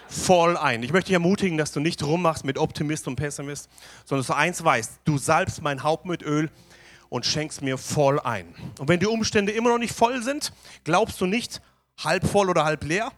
[0.08, 0.84] voll ein.
[0.84, 3.70] Ich möchte dich ermutigen, dass du nicht rummachst mit Optimist und Pessimist,
[4.06, 6.50] sondern dass du eins weißt, du salbst mein Haupt mit Öl
[7.10, 8.54] und schenkst mir voll ein.
[8.80, 10.52] Und wenn die Umstände immer noch nicht voll sind,
[10.84, 11.62] glaubst du nicht
[11.98, 13.12] halb voll oder halb leer,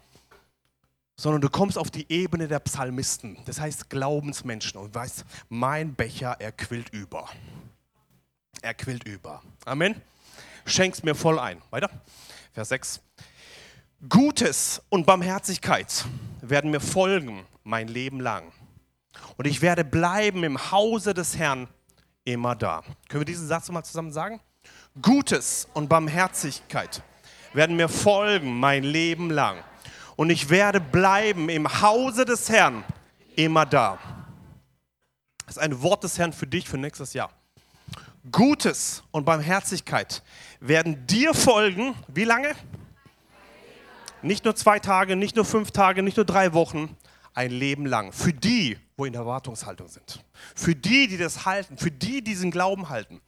[1.15, 6.37] sondern du kommst auf die Ebene der Psalmisten, das heißt Glaubensmenschen und weißt, mein Becher,
[6.39, 7.29] er quillt über.
[8.61, 9.41] Er quillt über.
[9.65, 10.01] Amen.
[10.65, 11.61] Schenkst mir voll ein.
[11.69, 11.89] Weiter.
[12.53, 13.01] Vers 6.
[14.09, 16.05] Gutes und Barmherzigkeit
[16.41, 18.51] werden mir folgen mein Leben lang.
[19.37, 21.67] Und ich werde bleiben im Hause des Herrn
[22.25, 22.83] immer da.
[23.09, 24.39] Können wir diesen Satz mal zusammen sagen?
[25.01, 27.01] Gutes und Barmherzigkeit
[27.53, 29.63] werden mir folgen mein Leben lang.
[30.15, 32.83] Und ich werde bleiben im Hause des Herrn
[33.35, 33.97] immer da.
[35.45, 37.31] Das ist ein Wort des Herrn für dich für nächstes Jahr.
[38.31, 40.23] Gutes und Barmherzigkeit
[40.63, 41.93] werden dir folgen.
[42.07, 42.55] Wie lange?
[44.21, 46.95] Nicht nur zwei Tage, nicht nur fünf Tage, nicht nur drei Wochen,
[47.33, 48.13] ein Leben lang.
[48.13, 50.23] Für die, wo in Erwartungshaltung sind.
[50.55, 53.19] Für die, die das halten, für die, die diesen Glauben halten.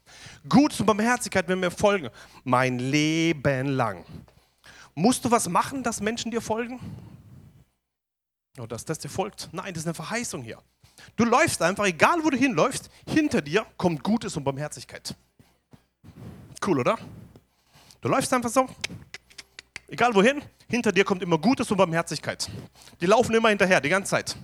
[0.48, 2.10] Gutes und Barmherzigkeit werden mir folgen.
[2.46, 4.06] Mein Leben lang.
[4.94, 6.80] Musst du was machen, dass Menschen dir folgen?
[8.58, 9.50] Oder dass das dir folgt?
[9.52, 10.60] Nein, das ist eine Verheißung hier.
[11.18, 15.14] Du läufst einfach, egal wo du hinläufst, hinter dir kommt Gutes und Barmherzigkeit.
[16.66, 16.98] Cool, oder?
[18.06, 18.70] Du läufst einfach so,
[19.88, 22.48] egal wohin, hinter dir kommt immer Gutes und Barmherzigkeit.
[23.02, 24.38] Die laufen immer hinterher, die ganze Zeit.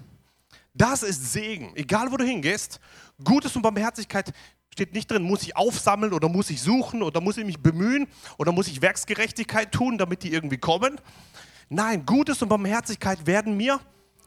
[0.74, 2.80] Das ist Segen, egal wo du hingehst.
[3.24, 4.34] Gutes und Barmherzigkeit
[4.74, 8.08] steht nicht drin, muss ich aufsammeln oder muss ich suchen oder muss ich mich bemühen
[8.40, 11.00] oder muss ich Werksgerechtigkeit tun, damit die irgendwie kommen.
[11.70, 13.80] Nein, Gutes und Barmherzigkeit werden mir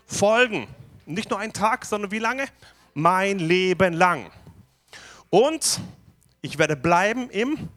[0.07, 0.69] folgen.
[1.07, 2.45] Nicht nur einen Tag, sondern wie lange?
[2.95, 4.31] Mein Leben lang.
[5.29, 5.81] Und
[6.41, 7.69] ich werde bleiben im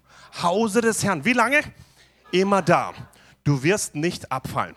[0.42, 1.26] Hause des Herrn.
[1.26, 1.62] Wie lange?
[2.32, 2.94] Immer da.
[3.44, 4.76] Du wirst nicht abfallen.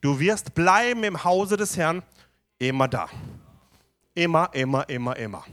[0.00, 2.02] Du wirst bleiben im Hause des Herrn,
[2.58, 3.08] immer da.
[4.14, 5.44] Immer, immer, immer, immer.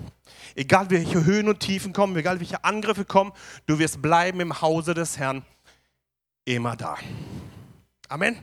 [0.55, 3.33] Egal welche Höhen und Tiefen kommen, egal welche Angriffe kommen,
[3.65, 5.45] du wirst bleiben im Hause des Herrn,
[6.45, 6.97] immer da.
[8.07, 8.37] Amen.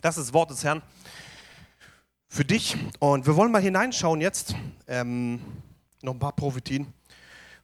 [0.00, 0.82] Das ist das Wort des Herrn
[2.32, 2.76] für dich.
[2.98, 4.56] Und wir wollen mal hineinschauen jetzt,
[4.88, 5.40] ähm,
[6.00, 6.92] noch ein paar Prophetien,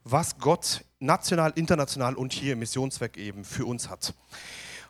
[0.05, 4.15] was Gott national, international und hier im Missionszweck eben für uns hat.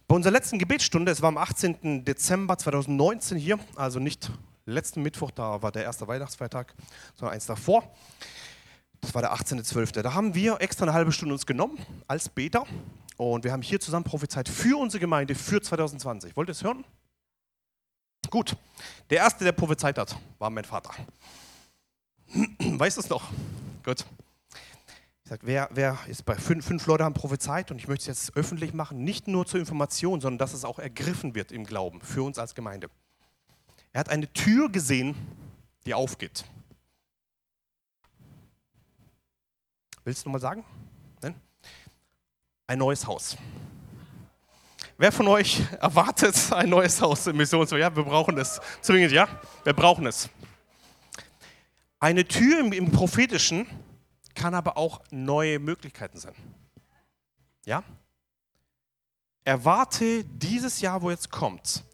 [0.06, 2.04] Bei unserer letzten Gebetsstunde, es war am 18.
[2.04, 4.30] Dezember 2019 hier, also nicht
[4.64, 6.74] letzten Mittwoch, da war der erste Weihnachtsfeiertag,
[7.14, 7.90] sondern eins davor.
[9.00, 10.02] Das war der 18.12.
[10.02, 12.64] Da haben wir extra eine halbe Stunde uns genommen als Beter
[13.16, 16.36] und wir haben hier zusammen prophezeit für unsere Gemeinde für 2020.
[16.36, 16.84] Wollt ihr es hören?
[18.30, 18.56] Gut.
[19.10, 20.90] Der erste, der prophezeit hat, war mein Vater.
[22.58, 23.30] Weißt du es noch?
[23.84, 24.04] Gut.
[25.28, 28.34] Sage, wer, wer ist bei fünf, fünf Leute haben prophezeit und ich möchte es jetzt
[28.34, 32.22] öffentlich machen, nicht nur zur Information, sondern dass es auch ergriffen wird im Glauben für
[32.22, 32.88] uns als Gemeinde.
[33.92, 35.14] Er hat eine Tür gesehen,
[35.84, 36.46] die aufgeht.
[40.02, 40.64] Willst du mal sagen?
[41.20, 41.34] Nein?
[42.66, 43.36] Ein neues Haus.
[44.96, 47.82] Wer von euch erwartet ein neues Haus im Missionswerk?
[47.82, 48.62] Ja, wir brauchen es.
[48.80, 49.28] Zwingend, ja?
[49.62, 50.30] Wir brauchen es.
[52.00, 53.66] Eine Tür im, im Prophetischen
[54.38, 56.34] kann aber auch neue Möglichkeiten sein.
[57.66, 57.82] Ja?
[59.44, 61.84] Erwarte dieses Jahr, wo jetzt kommt,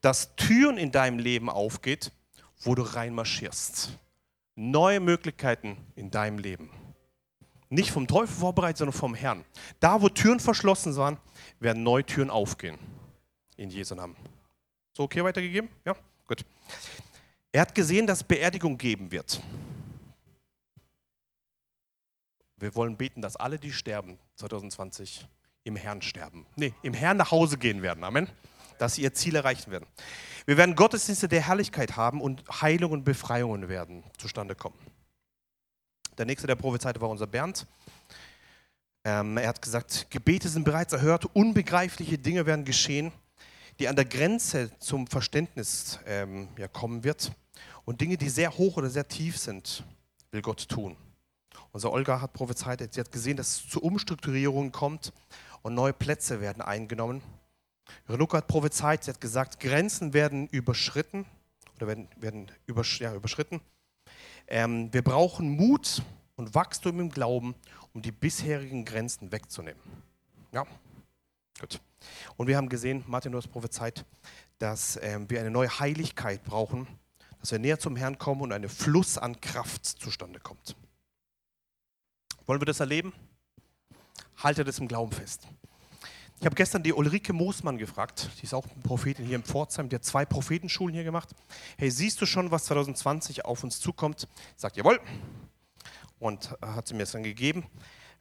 [0.00, 2.10] dass Türen in deinem Leben aufgeht,
[2.60, 3.98] wo du reinmarschierst.
[4.56, 6.70] Neue Möglichkeiten in deinem Leben.
[7.68, 9.44] Nicht vom Teufel vorbereitet, sondern vom Herrn.
[9.80, 11.16] Da, wo Türen verschlossen waren,
[11.60, 12.78] werden neue Türen aufgehen.
[13.56, 14.16] In Jesu Namen.
[14.92, 15.70] So, okay, weitergegeben?
[15.84, 15.96] Ja,
[16.26, 16.44] gut.
[17.52, 19.40] Er hat gesehen, dass Beerdigung geben wird.
[22.62, 25.26] Wir wollen beten, dass alle, die sterben 2020,
[25.64, 26.46] im Herrn sterben.
[26.56, 28.04] Nee, im Herrn nach Hause gehen werden.
[28.04, 28.28] Amen
[28.78, 29.86] dass sie ihr Ziel erreichen werden.
[30.44, 34.76] Wir werden Gottesdienste der Herrlichkeit haben und Heilungen und Befreiungen werden zustande kommen.
[36.18, 37.64] Der nächste, der prophezeite, war unser Bernd.
[39.04, 43.12] Ähm, er hat gesagt, Gebete sind bereits erhört, unbegreifliche Dinge werden geschehen,
[43.78, 47.30] die an der Grenze zum Verständnis ähm, ja, kommen wird.
[47.84, 49.84] Und Dinge, die sehr hoch oder sehr tief sind,
[50.32, 50.96] will Gott tun.
[51.72, 55.12] Unser Olga hat prophezeit, sie hat gesehen, dass es zu Umstrukturierungen kommt
[55.62, 57.22] und neue Plätze werden eingenommen.
[58.08, 61.24] Renuka hat prophezeit, sie hat gesagt, Grenzen werden überschritten
[61.76, 63.60] oder werden, werden übersch ja, überschritten.
[64.48, 66.02] Ähm, wir brauchen Mut
[66.36, 67.54] und Wachstum im Glauben,
[67.92, 69.80] um die bisherigen Grenzen wegzunehmen.
[70.52, 70.66] Ja,
[71.60, 71.80] gut.
[72.36, 74.04] Und wir haben gesehen, Martin, du hast prophezeit,
[74.58, 76.86] dass ähm, wir eine neue Heiligkeit brauchen,
[77.40, 80.76] dass wir näher zum Herrn kommen und ein Fluss an Kraft zustande kommt.
[82.46, 83.12] Wollen wir das erleben?
[84.42, 85.46] Halte das im Glauben fest.
[86.40, 89.94] Ich habe gestern die Ulrike Moosmann gefragt, die ist auch Prophetin hier in Pforzheim, die
[89.94, 91.28] hat zwei Prophetenschulen hier gemacht.
[91.78, 94.26] Hey, siehst du schon, was 2020 auf uns zukommt?
[94.56, 94.98] Sagt, jawohl.
[96.18, 97.64] Und hat sie mir es dann gegeben.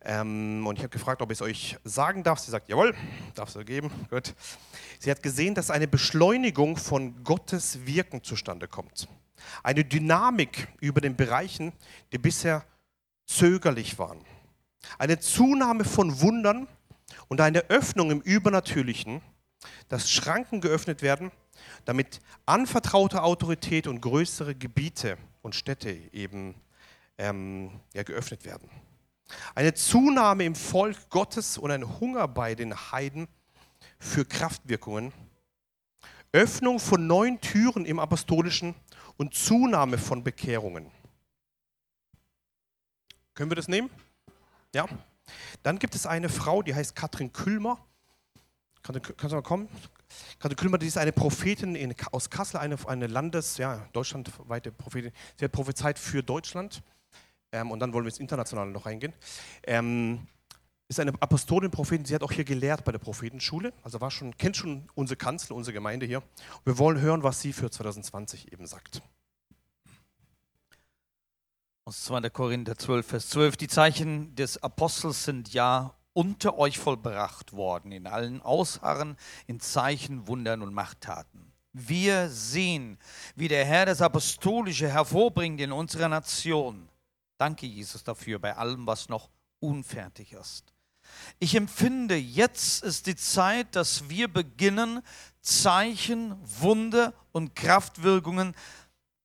[0.03, 2.38] Ähm, und ich habe gefragt, ob ich es euch sagen darf.
[2.38, 2.93] Sie sagt, jawohl,
[3.34, 3.89] darf es geben.
[4.11, 4.36] Gut.
[4.99, 9.07] Sie hat gesehen, dass eine Beschleunigung von Gottes Wirken zustande kommt.
[9.63, 11.74] Eine Dynamik über den Bereichen,
[12.11, 12.63] die bisher
[13.38, 14.19] zögerlich waren.
[14.97, 16.67] Eine Zunahme von Wundern
[17.27, 19.21] und eine Öffnung im Übernatürlichen,
[19.89, 21.32] dass Schranken geöffnet werden,
[21.86, 26.55] damit anvertraute Autorität und größere Gebiete und Städte eben
[27.17, 28.69] ähm, ja, geöffnet werden.
[29.55, 33.27] Eine Zunahme im Volk Gottes und ein Hunger bei den Heiden
[33.99, 35.13] für Kraftwirkungen.
[36.34, 38.73] Öffnung von neuen Türen im Apostolischen
[39.17, 40.91] und Zunahme von Bekehrungen.
[43.34, 43.89] Können wir das nehmen?
[44.73, 44.88] Ja.
[45.63, 47.77] Dann gibt es eine Frau, die heißt Katrin Külmer.
[48.82, 49.69] Kannst du mal kommen?
[50.39, 55.11] Katrin Külmer, die ist eine Prophetin in, aus Kassel, eine, eine Landes-, ja, deutschlandweite Prophetin.
[55.38, 56.82] Sie hat prophezeit für Deutschland.
[57.51, 59.13] Ähm, und dann wollen wir ins Internationale noch reingehen.
[59.63, 60.27] Ähm,
[60.88, 62.05] ist eine Apostolin, Prophetin.
[62.05, 63.71] Sie hat auch hier gelehrt bei der Prophetenschule.
[63.84, 66.21] Also war schon, kennt schon unsere Kanzler, unsere Gemeinde hier.
[66.65, 69.01] Wir wollen hören, was sie für 2020 eben sagt.
[71.91, 72.29] Aus 2.
[72.29, 73.57] Korinther 12, Vers 12.
[73.57, 80.25] Die Zeichen des Apostels sind ja unter euch vollbracht worden, in allen Ausharren, in Zeichen,
[80.25, 81.51] Wundern und Machttaten.
[81.73, 82.97] Wir sehen,
[83.35, 86.87] wie der Herr das Apostolische hervorbringt in unserer Nation.
[87.37, 89.29] Danke, Jesus, dafür, bei allem, was noch
[89.59, 90.71] unfertig ist.
[91.39, 95.01] Ich empfinde, jetzt ist die Zeit, dass wir beginnen,
[95.41, 98.55] Zeichen, Wunder und Kraftwirkungen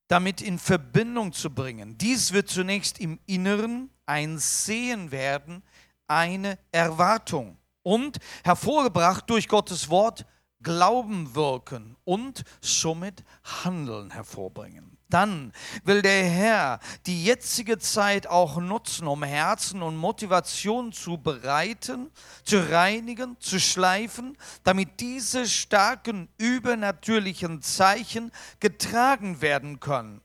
[0.07, 1.97] damit in Verbindung zu bringen.
[1.97, 5.63] Dies wird zunächst im Inneren ein Sehen werden,
[6.07, 10.25] eine Erwartung und hervorgebracht durch Gottes Wort
[10.63, 14.96] Glauben wirken und somit Handeln hervorbringen.
[15.09, 15.53] Dann
[15.85, 22.11] will der Herr die jetzige Zeit auch nutzen, um Herzen und Motivation zu bereiten,
[22.43, 30.21] zu reinigen, zu schleifen, damit diese starken übernatürlichen Zeichen getragen werden können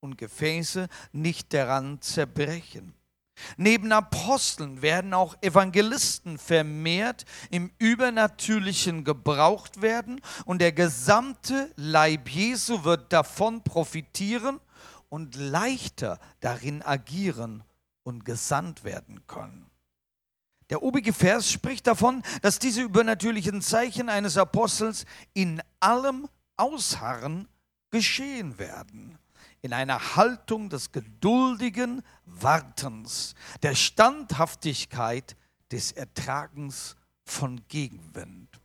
[0.00, 2.95] und Gefäße nicht daran zerbrechen.
[3.56, 12.84] Neben Aposteln werden auch Evangelisten vermehrt im Übernatürlichen gebraucht werden und der gesamte Leib Jesu
[12.84, 14.60] wird davon profitieren
[15.08, 17.62] und leichter darin agieren
[18.02, 19.70] und gesandt werden können.
[20.70, 27.48] Der obige Vers spricht davon, dass diese übernatürlichen Zeichen eines Apostels in allem Ausharren
[27.90, 29.18] geschehen werden
[29.66, 35.36] in einer Haltung des geduldigen Wartens, der Standhaftigkeit
[35.72, 36.94] des Ertragens
[37.24, 38.60] von Gegenwind.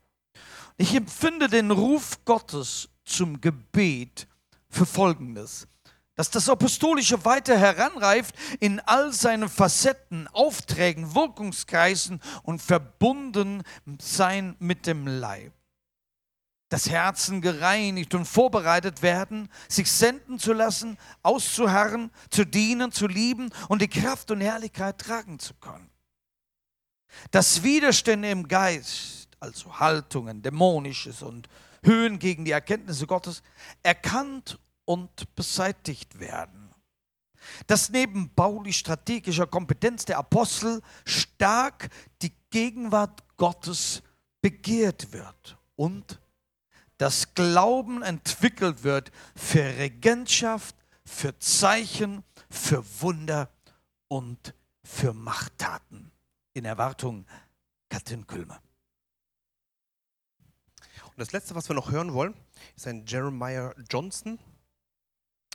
[0.78, 4.28] Ich empfinde den Ruf Gottes zum Gebet
[4.70, 5.68] für Folgendes
[6.16, 13.64] dass das Apostolische weiter heranreift in all seinen Facetten, Aufträgen, Wirkungskreisen und verbunden
[14.00, 15.54] sein mit dem Leib
[16.72, 23.50] das Herzen gereinigt und vorbereitet werden, sich senden zu lassen, auszuharren, zu dienen, zu lieben
[23.68, 25.90] und die Kraft und Herrlichkeit tragen zu können.
[27.30, 31.50] Dass Widerstände im Geist, also Haltungen, Dämonisches und
[31.84, 33.44] Höhen gegen die Erkenntnisse Gottes,
[33.84, 36.74] erkannt und beseitigt werden.
[37.68, 41.90] Dass neben baulich-strategischer Kompetenz der Apostel stark
[42.22, 44.04] die Gegenwart Gottes
[44.42, 46.22] begehrt wird und
[47.02, 53.50] dass Glauben entwickelt wird für Regentschaft, für Zeichen, für Wunder
[54.08, 56.12] und für Machttaten.
[56.54, 57.26] In Erwartung
[57.90, 58.62] Katrin Külmer.
[61.06, 62.36] Und das letzte, was wir noch hören wollen,
[62.76, 64.38] ist ein Jeremiah Johnson.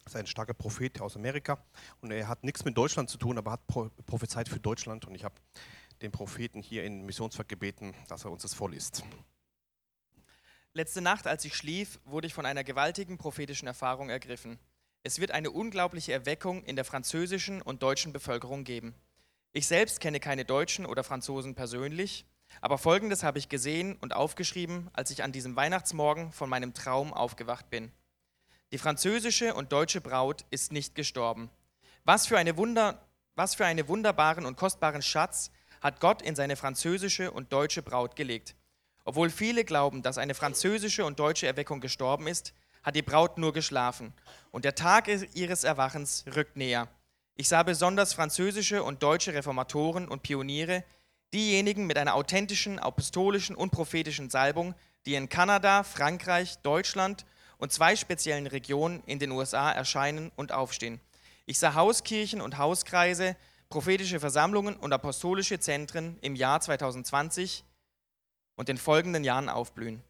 [0.02, 1.64] Das ist ein starker Prophet aus Amerika.
[2.00, 5.04] Und er hat nichts mit Deutschland zu tun, aber hat prophezeit für Deutschland.
[5.04, 5.36] Und ich habe
[6.02, 9.04] den Propheten hier in Missionswerk gebeten, dass er uns das vorliest.
[10.76, 14.58] Letzte Nacht, als ich schlief, wurde ich von einer gewaltigen prophetischen Erfahrung ergriffen.
[15.04, 18.94] Es wird eine unglaubliche Erweckung in der französischen und deutschen Bevölkerung geben.
[19.54, 22.26] Ich selbst kenne keine Deutschen oder Franzosen persönlich,
[22.60, 27.14] aber Folgendes habe ich gesehen und aufgeschrieben, als ich an diesem Weihnachtsmorgen von meinem Traum
[27.14, 27.90] aufgewacht bin.
[28.70, 31.48] Die französische und deutsche Braut ist nicht gestorben.
[32.04, 33.00] Was für, eine Wunder,
[33.34, 35.50] was für einen wunderbaren und kostbaren Schatz
[35.80, 38.54] hat Gott in seine französische und deutsche Braut gelegt.
[39.06, 42.52] Obwohl viele glauben, dass eine französische und deutsche Erweckung gestorben ist,
[42.82, 44.12] hat die Braut nur geschlafen
[44.50, 46.88] und der Tag ihres Erwachens rückt näher.
[47.36, 50.84] Ich sah besonders französische und deutsche Reformatoren und Pioniere,
[51.34, 54.74] Diejenigen mit einer authentischen, apostolischen und prophetischen Salbung,
[55.06, 57.26] die in Kanada, Frankreich, Deutschland
[57.58, 61.00] und zwei speziellen Regionen in den USA erscheinen und aufstehen.
[61.44, 63.36] Ich sah Hauskirchen und Hauskreise,
[63.68, 67.64] prophetische Versammlungen und apostolische Zentren im Jahr 2020
[68.56, 70.02] und den folgenden Jahren aufblühen.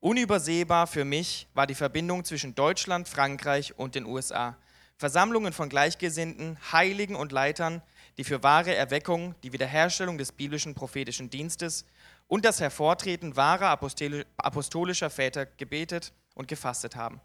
[0.00, 4.56] Unübersehbar für mich war die Verbindung zwischen Deutschland, Frankreich und den USA.
[4.96, 7.82] Versammlungen von Gleichgesinnten, Heiligen und Leitern,
[8.18, 11.86] die für wahre Erweckung, die Wiederherstellung des biblischen prophetischen Dienstes
[12.26, 13.78] und das Hervortreten wahrer
[14.36, 17.20] apostolischer Väter gebetet und gefastet haben.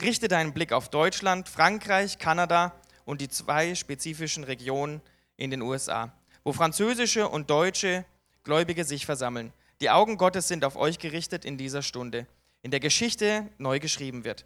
[0.00, 2.74] Richte deinen Blick auf Deutschland, Frankreich, Kanada
[3.04, 5.00] und die zwei spezifischen Regionen
[5.36, 6.12] in den USA,
[6.44, 8.04] wo französische und deutsche
[8.44, 9.52] Gläubige sich versammeln.
[9.80, 12.26] Die Augen Gottes sind auf euch gerichtet in dieser Stunde,
[12.62, 14.44] in der Geschichte neu geschrieben wird.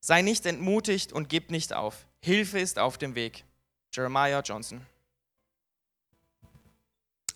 [0.00, 2.06] Sei nicht entmutigt und gib nicht auf.
[2.20, 3.44] Hilfe ist auf dem Weg.
[3.92, 4.84] Jeremiah Johnson.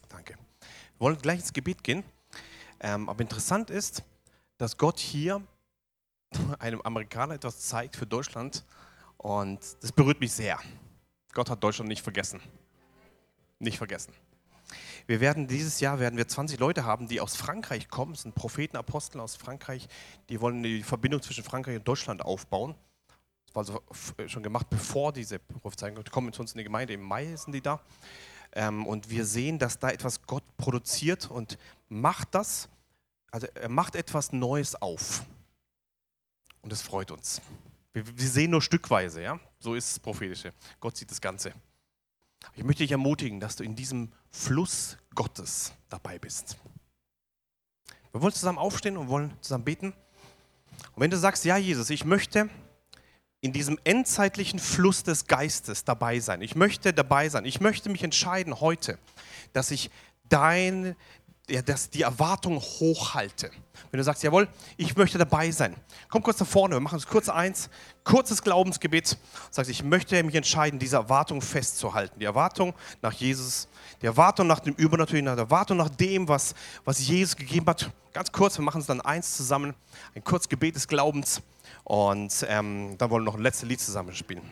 [0.09, 0.35] Danke.
[0.35, 2.03] Wir wollen gleich ins Gebet gehen.
[2.81, 4.03] Ähm, aber interessant ist,
[4.57, 5.41] dass Gott hier
[6.59, 8.65] einem Amerikaner etwas zeigt für Deutschland.
[9.17, 10.59] Und das berührt mich sehr.
[11.33, 12.41] Gott hat Deutschland nicht vergessen.
[13.61, 14.13] Nicht vergessen.
[15.09, 18.13] Wir werden dieses Jahr werden wir 20 Leute haben, die aus Frankreich kommen.
[18.13, 19.89] Das sind Propheten, Apostel aus Frankreich.
[20.29, 22.75] Die wollen die Verbindung zwischen Frankreich und Deutschland aufbauen.
[23.47, 26.05] Das war also schon gemacht, bevor diese Prophezeiung.
[26.05, 26.93] Die kommen zu uns in die Gemeinde.
[26.93, 27.81] Im Mai sind die da.
[28.53, 31.57] Ähm, und wir sehen, dass da etwas Gott produziert und
[31.89, 32.69] macht das.
[33.31, 35.25] Also er macht etwas Neues auf.
[36.61, 37.41] Und es freut uns.
[37.95, 39.41] Wir, wir sehen nur stückweise, ja.
[39.59, 40.53] So ist das Prophetische.
[40.81, 41.55] Gott sieht das Ganze.
[42.55, 46.57] Ich möchte dich ermutigen, dass du in diesem Fluss Gottes dabei bist.
[48.13, 49.93] Wir wollen zusammen aufstehen und wollen zusammen beten.
[50.95, 52.49] Und wenn du sagst, ja Jesus, ich möchte
[53.41, 58.03] in diesem endzeitlichen Fluss des Geistes dabei sein, ich möchte dabei sein, ich möchte mich
[58.03, 58.99] entscheiden heute,
[59.53, 59.91] dass ich
[60.29, 60.97] dein,
[61.49, 63.51] ja, dass die Erwartung hochhalte.
[63.91, 65.77] Wenn du sagst, jawohl, ich möchte dabei sein,
[66.09, 67.71] komm kurz nach vorne, wir machen es kurz eins,
[68.05, 69.17] kurzes Glaubensgebet.
[69.51, 72.19] Sagst, ich möchte mich entscheiden, diese Erwartung festzuhalten.
[72.19, 73.69] Die Erwartung nach Jesus,
[74.01, 77.91] die Erwartung nach dem Übernatürlichen, die Erwartung nach dem, was, was Jesus gegeben hat.
[78.13, 79.75] Ganz kurz, wir machen es dann eins zusammen,
[80.15, 81.43] ein kurzes Gebet des Glaubens
[81.85, 84.43] und ähm, dann wollen wir noch ein letztes Lied zusammen spielen.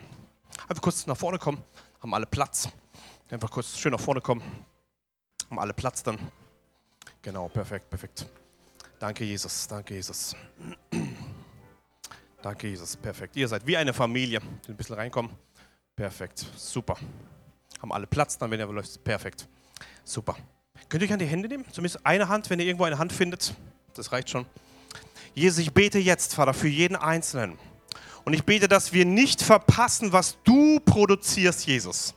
[0.67, 1.63] Einfach kurz nach vorne kommen,
[2.01, 2.69] haben alle Platz.
[3.29, 4.41] Einfach kurz schön nach vorne kommen,
[5.49, 6.17] haben alle Platz dann.
[7.21, 8.25] Genau, perfekt, perfekt.
[8.99, 10.35] Danke, Jesus, danke, Jesus.
[12.41, 13.35] Danke, Jesus, perfekt.
[13.35, 14.39] Ihr seid wie eine Familie.
[14.67, 15.31] Ein bisschen reinkommen.
[15.95, 16.97] Perfekt, super.
[17.81, 19.03] Haben alle Platz, dann wenn ihr läuft.
[19.03, 19.47] Perfekt,
[20.03, 20.35] super.
[20.89, 21.65] Könnt ihr euch an die Hände nehmen?
[21.71, 23.53] Zumindest eine Hand, wenn ihr irgendwo eine Hand findet.
[23.93, 24.45] Das reicht schon.
[25.33, 27.57] Jesus, ich bete jetzt, Vater, für jeden Einzelnen.
[28.25, 32.13] Und ich bete, dass wir nicht verpassen, was du produzierst, Jesus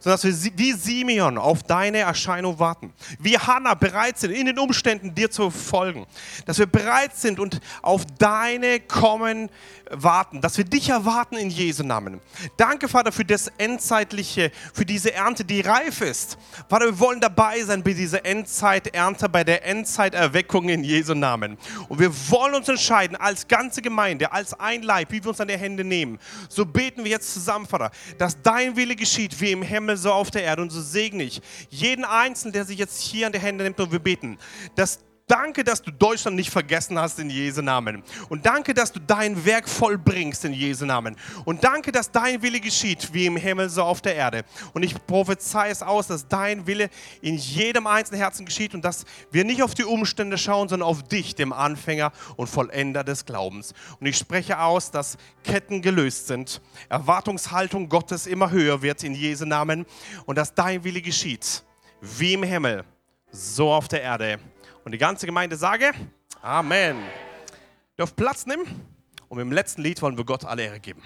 [0.00, 2.92] sondern dass wir wie Simeon auf deine Erscheinung warten.
[3.18, 6.06] Wie Hannah bereit sind, in den Umständen dir zu folgen.
[6.46, 9.50] Dass wir bereit sind und auf deine Kommen
[9.90, 10.40] warten.
[10.40, 12.20] Dass wir dich erwarten in Jesu Namen.
[12.56, 16.38] Danke, Vater, für das Endzeitliche, für diese Ernte, die reif ist.
[16.68, 21.58] Vater, wir wollen dabei sein bei dieser Endzeiternte, bei der Endzeiterweckung in Jesu Namen.
[21.88, 25.48] Und wir wollen uns entscheiden, als ganze Gemeinde, als ein Leib, wie wir uns an
[25.48, 26.18] die Hände nehmen.
[26.48, 30.12] So beten wir jetzt zusammen, Vater, dass dein Wille geschieht, wie im Himmel Himmel, so
[30.12, 30.62] auf der Erde.
[30.62, 33.92] Und so segne ich jeden Einzelnen, der sich jetzt hier an die Hände nimmt und
[33.92, 34.38] wir beten,
[34.74, 38.02] dass Danke, dass du Deutschland nicht vergessen hast in Jesu Namen.
[38.28, 41.16] Und danke, dass du dein Werk vollbringst in Jesu Namen.
[41.46, 44.44] Und danke, dass dein Wille geschieht, wie im Himmel, so auf der Erde.
[44.74, 46.90] Und ich prophezei es aus, dass dein Wille
[47.22, 51.02] in jedem einzelnen Herzen geschieht und dass wir nicht auf die Umstände schauen, sondern auf
[51.02, 53.72] dich, dem Anfänger und Vollender des Glaubens.
[54.00, 56.60] Und ich spreche aus, dass Ketten gelöst sind,
[56.90, 59.86] Erwartungshaltung Gottes immer höher wird in Jesu Namen
[60.26, 61.64] und dass dein Wille geschieht,
[62.02, 62.84] wie im Himmel,
[63.30, 64.38] so auf der Erde.
[64.84, 65.92] Und die ganze Gemeinde sage
[66.42, 66.98] Amen.
[66.98, 68.64] Ihr dürft Platz nehmen
[69.28, 71.02] und mit dem letzten Lied wollen wir Gott alle Ehre geben.